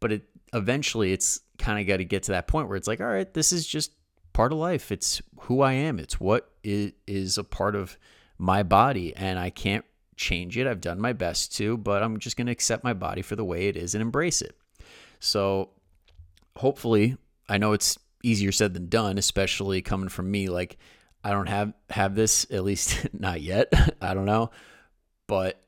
but 0.00 0.12
it 0.12 0.28
eventually 0.52 1.12
it's 1.12 1.40
kind 1.58 1.80
of 1.80 1.86
got 1.86 1.98
to 1.98 2.04
get 2.04 2.24
to 2.24 2.32
that 2.32 2.46
point 2.46 2.68
where 2.68 2.76
it's 2.76 2.88
like, 2.88 3.00
all 3.00 3.06
right, 3.06 3.32
this 3.32 3.52
is 3.52 3.66
just 3.66 3.92
part 4.32 4.52
of 4.52 4.58
life. 4.58 4.92
It's 4.92 5.22
who 5.40 5.60
I 5.62 5.72
am. 5.72 5.98
It's 5.98 6.20
what 6.20 6.50
is 6.62 7.38
a 7.38 7.44
part 7.44 7.74
of 7.74 7.96
my 8.38 8.62
body 8.62 9.14
and 9.16 9.38
I 9.38 9.50
can't 9.50 9.84
change 10.16 10.58
it. 10.58 10.66
I've 10.66 10.80
done 10.80 11.00
my 11.00 11.12
best 11.12 11.54
to, 11.56 11.76
but 11.76 12.02
I'm 12.02 12.18
just 12.18 12.36
going 12.36 12.46
to 12.46 12.52
accept 12.52 12.84
my 12.84 12.92
body 12.92 13.22
for 13.22 13.36
the 13.36 13.44
way 13.44 13.68
it 13.68 13.76
is 13.76 13.94
and 13.94 14.02
embrace 14.02 14.42
it. 14.42 14.56
So 15.20 15.70
hopefully, 16.56 17.16
I 17.48 17.58
know 17.58 17.72
it's 17.72 17.98
easier 18.22 18.52
said 18.52 18.74
than 18.74 18.88
done, 18.88 19.18
especially 19.18 19.82
coming 19.82 20.08
from 20.08 20.30
me. 20.30 20.48
Like, 20.48 20.78
I 21.22 21.30
don't 21.30 21.48
have 21.48 21.72
have 21.90 22.14
this 22.14 22.46
at 22.50 22.64
least 22.64 23.08
not 23.18 23.40
yet. 23.40 23.72
I 24.00 24.14
don't 24.14 24.26
know, 24.26 24.50
but 25.26 25.62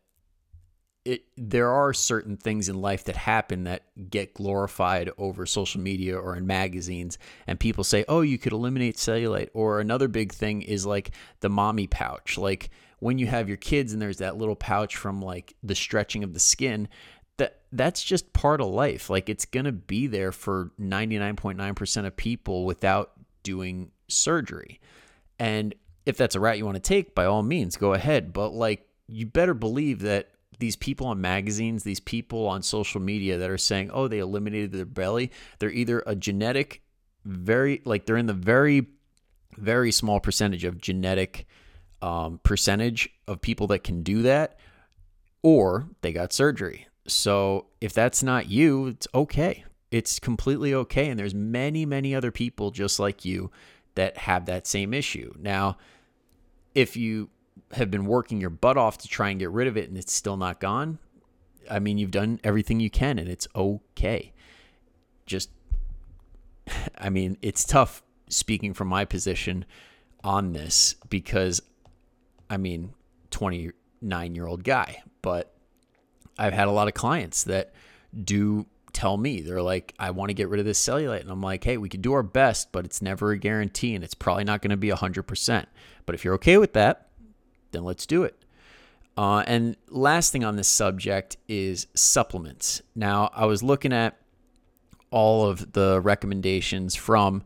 it 1.05 1.25
there 1.37 1.71
are 1.71 1.93
certain 1.95 2.37
things 2.37 2.69
in 2.69 2.81
life 2.81 3.05
that 3.05 3.17
happen 3.17 3.65
that 3.65 3.83
get 4.11 4.35
glorified 4.35 5.11
over 5.17 5.47
social 5.47 5.81
media 5.81 6.19
or 6.19 6.37
in 6.37 6.47
magazines 6.47 7.19
and 7.47 7.59
people 7.59 7.85
say, 7.85 8.05
"Oh, 8.09 8.21
you 8.21 8.39
could 8.39 8.53
eliminate 8.53 8.97
cellulite." 8.97 9.49
Or 9.55 9.81
another 9.81 10.09
big 10.09 10.33
thing 10.33 10.63
is 10.63 10.85
like 10.85 11.13
the 11.41 11.49
mommy 11.49 11.87
pouch. 11.87 12.37
Like 12.37 12.71
when 13.01 13.19
you 13.19 13.27
have 13.27 13.49
your 13.49 13.57
kids 13.57 13.93
and 13.93 14.03
there's 14.03 14.19
that 14.19 14.37
little 14.37 14.57
pouch 14.57 14.97
from 14.97 15.23
like 15.23 15.55
the 15.63 15.75
stretching 15.75 16.25
of 16.25 16.35
the 16.35 16.41
skin, 16.41 16.89
that 17.37 17.61
that's 17.73 18.03
just 18.03 18.33
part 18.33 18.61
of 18.61 18.69
life. 18.69 19.09
Like 19.09 19.29
it's 19.29 19.45
going 19.45 19.67
to 19.67 19.73
be 19.73 20.07
there 20.07 20.33
for 20.33 20.73
99.9% 20.81 22.07
of 22.07 22.17
people 22.17 22.65
without 22.65 23.13
doing 23.43 23.93
surgery. 24.09 24.81
And 25.39 25.75
if 26.05 26.17
that's 26.17 26.35
a 26.35 26.41
route 26.41 26.59
you 26.59 26.65
want 26.65 26.77
to 26.77 26.81
take, 26.81 27.15
by 27.15 27.25
all 27.25 27.43
means, 27.43 27.77
go 27.77 27.95
ahead. 27.95 28.33
But 28.33 28.51
like, 28.51 28.87
you 29.07 29.25
better 29.27 29.55
believe 29.55 30.01
that 30.01 30.29
these 30.59 30.77
people 30.77 31.07
on 31.07 31.21
magazines, 31.21 31.85
these 31.85 32.01
people 32.01 32.47
on 32.47 32.63
social 32.63 33.01
media 33.01 33.39
that 33.39 33.51
are 33.51 33.59
saying, 33.59 33.91
oh, 33.93 34.09
they 34.09 34.19
eliminated 34.19 34.73
their 34.73 34.85
belly, 34.85 35.31
they're 35.59 35.71
either 35.71 36.03
a 36.07 36.15
genetic, 36.15 36.83
very, 37.25 37.83
like, 37.85 38.07
they're 38.07 38.17
in 38.17 38.27
the 38.27 38.33
very, 38.33 38.87
very 39.57 39.93
small 39.93 40.21
percentage 40.21 40.65
of 40.65 40.81
genetic 40.81 41.47
um, 42.03 42.41
percentage 42.43 43.09
of 43.27 43.41
people 43.41 43.67
that 43.69 43.85
can 43.85 44.03
do 44.03 44.23
that, 44.23 44.59
or 45.43 45.89
they 46.01 46.13
got 46.13 46.33
surgery. 46.33 46.87
So 47.07 47.67
if 47.81 47.93
that's 47.93 48.23
not 48.23 48.49
you, 48.49 48.89
it's 48.89 49.09
okay. 49.15 49.65
It's 49.91 50.19
completely 50.19 50.75
okay. 50.75 51.09
And 51.09 51.19
there's 51.19 51.35
many, 51.35 51.87
many 51.87 52.15
other 52.15 52.31
people 52.31 52.71
just 52.71 53.01
like 53.01 53.25
you 53.25 53.51
that 53.95 54.19
have 54.19 54.47
that 54.47 54.67
same 54.67 54.93
issue. 54.93 55.33
Now, 55.39 55.79
if 56.75 56.97
you 56.97 57.31
have 57.73 57.91
been 57.91 58.07
working 58.07 58.41
your 58.41 58.51
butt 58.51 58.77
off 58.77 58.99
to 58.99 59.09
try 59.09 59.31
and 59.31 59.39
get 59.39 59.51
rid 59.51 59.69
of 59.69 59.77
it 59.77 59.89
and 59.89 59.99
it's 59.99 60.13
still 60.13 60.37
not 60.37 60.61
gone, 60.61 60.99
I 61.71 61.79
mean, 61.79 61.99
you've 61.99 62.11
done 62.11 62.41
everything 62.43 62.81
you 62.81 62.91
can 62.91 63.19
and 63.19 63.29
it's 63.29 63.47
okay. 63.55 64.33
Just, 65.27 65.51
I 66.99 67.11
mean, 67.11 67.37
it's 67.43 67.65
tough 67.65 68.03
speaking 68.29 68.75
from 68.75 68.89
my 68.89 69.05
position 69.05 69.65
on 70.25 70.53
this 70.53 70.95
because, 71.09 71.61
I 72.51 72.57
mean, 72.57 72.95
29 73.31 74.35
year 74.35 74.47
old 74.47 74.65
guy, 74.65 75.03
but 75.23 75.55
I've 76.39 76.53
had 76.53 76.69
a 76.69 76.73
lot 76.73 76.89
of 76.89 76.95
clients 76.95 77.45
that 77.45 77.73
do 78.25 78.67
tell 78.93 79.17
me 79.17 79.43
they're 79.43 79.63
like 79.63 79.95
i 79.99 80.11
want 80.11 80.31
to 80.31 80.35
get 80.35 80.49
rid 80.49 80.59
of 80.59 80.67
this 80.67 80.83
cellulite 80.83 81.21
and 81.21 81.31
i'm 81.31 81.43
like 81.43 81.63
hey 81.63 81.77
we 81.77 81.89
can 81.89 82.01
do 82.01 82.13
our 82.15 82.23
best 82.23 82.73
but 82.73 82.85
it's 82.85 83.03
never 83.03 83.31
a 83.31 83.39
guarantee 83.39 83.95
and 83.95 84.03
it's 84.03 84.15
probably 84.15 84.45
not 84.45 84.63
going 84.63 84.71
to 84.71 84.77
be 84.77 84.89
100% 84.89 85.67
but 86.07 86.15
if 86.15 86.25
you're 86.25 86.35
okay 86.35 86.57
with 86.57 86.73
that 86.73 87.08
then 87.73 87.85
let's 87.85 88.07
do 88.07 88.23
it 88.23 88.45
uh, 89.17 89.43
and 89.47 89.77
last 89.89 90.31
thing 90.33 90.45
on 90.45 90.57
this 90.57 90.69
subject 90.69 91.37
is 91.49 91.87
supplements 91.95 92.83
now 92.95 93.31
i 93.35 93.45
was 93.45 93.63
looking 93.63 93.93
at 93.93 94.17
all 95.11 95.47
of 95.47 95.73
the 95.73 96.01
recommendations 96.03 96.95
from 96.95 97.43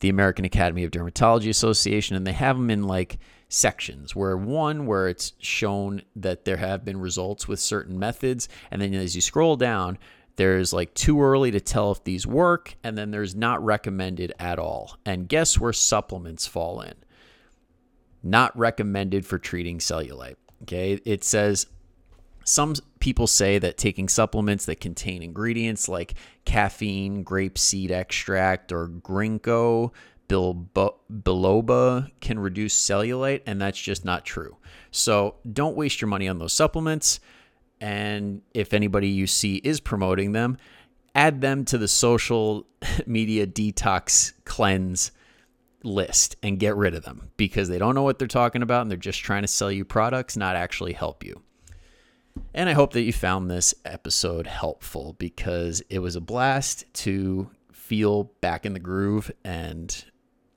the 0.00 0.08
american 0.08 0.44
academy 0.44 0.84
of 0.84 0.90
dermatology 0.90 1.48
association 1.48 2.16
and 2.16 2.26
they 2.26 2.32
have 2.32 2.56
them 2.56 2.70
in 2.70 2.84
like 2.84 3.18
sections 3.50 4.14
where 4.14 4.36
one 4.36 4.86
where 4.86 5.08
it's 5.08 5.32
shown 5.38 6.02
that 6.14 6.44
there 6.44 6.58
have 6.58 6.84
been 6.84 7.00
results 7.00 7.48
with 7.48 7.58
certain 7.58 7.98
methods 7.98 8.46
and 8.70 8.82
then 8.82 8.92
as 8.92 9.14
you 9.14 9.22
scroll 9.22 9.56
down 9.56 9.98
there's 10.38 10.72
like 10.72 10.94
too 10.94 11.20
early 11.20 11.50
to 11.50 11.60
tell 11.60 11.90
if 11.90 12.04
these 12.04 12.24
work, 12.24 12.76
and 12.84 12.96
then 12.96 13.10
there's 13.10 13.34
not 13.34 13.62
recommended 13.62 14.32
at 14.38 14.60
all. 14.60 14.96
And 15.04 15.28
guess 15.28 15.58
where 15.58 15.72
supplements 15.72 16.46
fall 16.46 16.80
in? 16.80 16.94
Not 18.22 18.56
recommended 18.58 19.24
for 19.26 19.38
treating 19.38 19.78
cellulite. 19.78 20.36
Okay, 20.62 21.00
it 21.04 21.22
says 21.22 21.66
some 22.44 22.74
people 22.98 23.26
say 23.26 23.58
that 23.58 23.76
taking 23.76 24.08
supplements 24.08 24.64
that 24.66 24.80
contain 24.80 25.22
ingredients 25.22 25.88
like 25.88 26.14
caffeine, 26.44 27.22
grape 27.22 27.58
seed 27.58 27.90
extract, 27.90 28.72
or 28.72 28.88
ginkgo 28.88 29.92
biloba 30.28 32.10
can 32.20 32.38
reduce 32.38 32.76
cellulite, 32.76 33.42
and 33.46 33.60
that's 33.60 33.78
just 33.78 34.04
not 34.04 34.24
true. 34.24 34.56
So 34.90 35.36
don't 35.50 35.76
waste 35.76 36.00
your 36.00 36.08
money 36.08 36.28
on 36.28 36.38
those 36.38 36.52
supplements. 36.52 37.20
And 37.80 38.42
if 38.54 38.74
anybody 38.74 39.08
you 39.08 39.26
see 39.26 39.56
is 39.56 39.80
promoting 39.80 40.32
them, 40.32 40.58
add 41.14 41.40
them 41.40 41.64
to 41.66 41.78
the 41.78 41.88
social 41.88 42.66
media 43.06 43.46
detox 43.46 44.32
cleanse 44.44 45.12
list 45.82 46.36
and 46.42 46.58
get 46.58 46.76
rid 46.76 46.94
of 46.94 47.04
them 47.04 47.30
because 47.36 47.68
they 47.68 47.78
don't 47.78 47.94
know 47.94 48.02
what 48.02 48.18
they're 48.18 48.28
talking 48.28 48.62
about 48.62 48.82
and 48.82 48.90
they're 48.90 48.98
just 48.98 49.20
trying 49.20 49.42
to 49.42 49.48
sell 49.48 49.70
you 49.70 49.84
products, 49.84 50.36
not 50.36 50.56
actually 50.56 50.92
help 50.92 51.24
you. 51.24 51.42
And 52.54 52.68
I 52.68 52.72
hope 52.72 52.92
that 52.92 53.02
you 53.02 53.12
found 53.12 53.50
this 53.50 53.74
episode 53.84 54.46
helpful 54.46 55.16
because 55.18 55.82
it 55.90 55.98
was 55.98 56.16
a 56.16 56.20
blast 56.20 56.84
to 56.94 57.50
feel 57.72 58.24
back 58.40 58.64
in 58.64 58.74
the 58.74 58.80
groove 58.80 59.30
and 59.44 60.04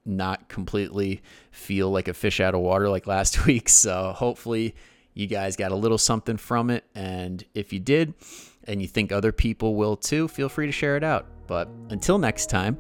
not 0.06 0.50
completely 0.50 1.22
feel 1.52 1.90
like 1.90 2.08
a 2.08 2.14
fish 2.14 2.40
out 2.40 2.54
of 2.54 2.62
water 2.62 2.90
like 2.90 3.08
last 3.08 3.46
week. 3.46 3.70
So 3.70 4.14
hopefully 4.16 4.76
you 5.14 5.28
guys 5.28 5.56
got 5.56 5.72
a 5.72 5.76
little 5.76 5.98
something 5.98 6.38
from 6.38 6.70
it. 6.70 6.86
And 6.96 7.44
if 7.54 7.74
you 7.74 7.80
did, 7.80 8.14
and 8.66 8.82
you 8.82 8.88
think 8.88 9.12
other 9.12 9.32
people 9.32 9.76
will 9.76 9.96
too, 9.96 10.28
feel 10.28 10.50
free 10.50 10.66
to 10.66 10.72
share 10.72 10.98
it 10.98 11.04
out. 11.04 11.26
But 11.48 11.68
until 11.90 12.18
next 12.18 12.50
time, 12.50 12.78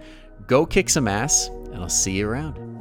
go 0.47 0.65
kick 0.65 0.89
some 0.89 1.07
ass, 1.07 1.47
and 1.47 1.77
I'll 1.77 1.89
see 1.89 2.13
you 2.13 2.29
around. 2.29 2.71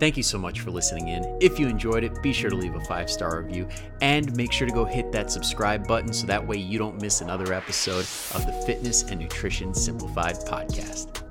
Thank 0.00 0.16
you 0.16 0.22
so 0.22 0.38
much 0.38 0.60
for 0.60 0.70
listening 0.70 1.08
in. 1.08 1.38
If 1.40 1.58
you 1.58 1.68
enjoyed 1.68 2.04
it, 2.04 2.20
be 2.22 2.32
sure 2.32 2.50
to 2.50 2.56
leave 2.56 2.74
a 2.74 2.84
five 2.84 3.08
star 3.08 3.40
review 3.40 3.68
and 4.00 4.36
make 4.36 4.52
sure 4.52 4.66
to 4.66 4.74
go 4.74 4.84
hit 4.84 5.12
that 5.12 5.30
subscribe 5.30 5.86
button 5.86 6.12
so 6.12 6.26
that 6.26 6.44
way 6.44 6.56
you 6.56 6.78
don't 6.78 7.00
miss 7.00 7.20
another 7.20 7.52
episode 7.52 8.06
of 8.34 8.44
the 8.46 8.52
Fitness 8.66 9.04
and 9.04 9.20
Nutrition 9.20 9.72
Simplified 9.72 10.36
podcast. 10.36 11.23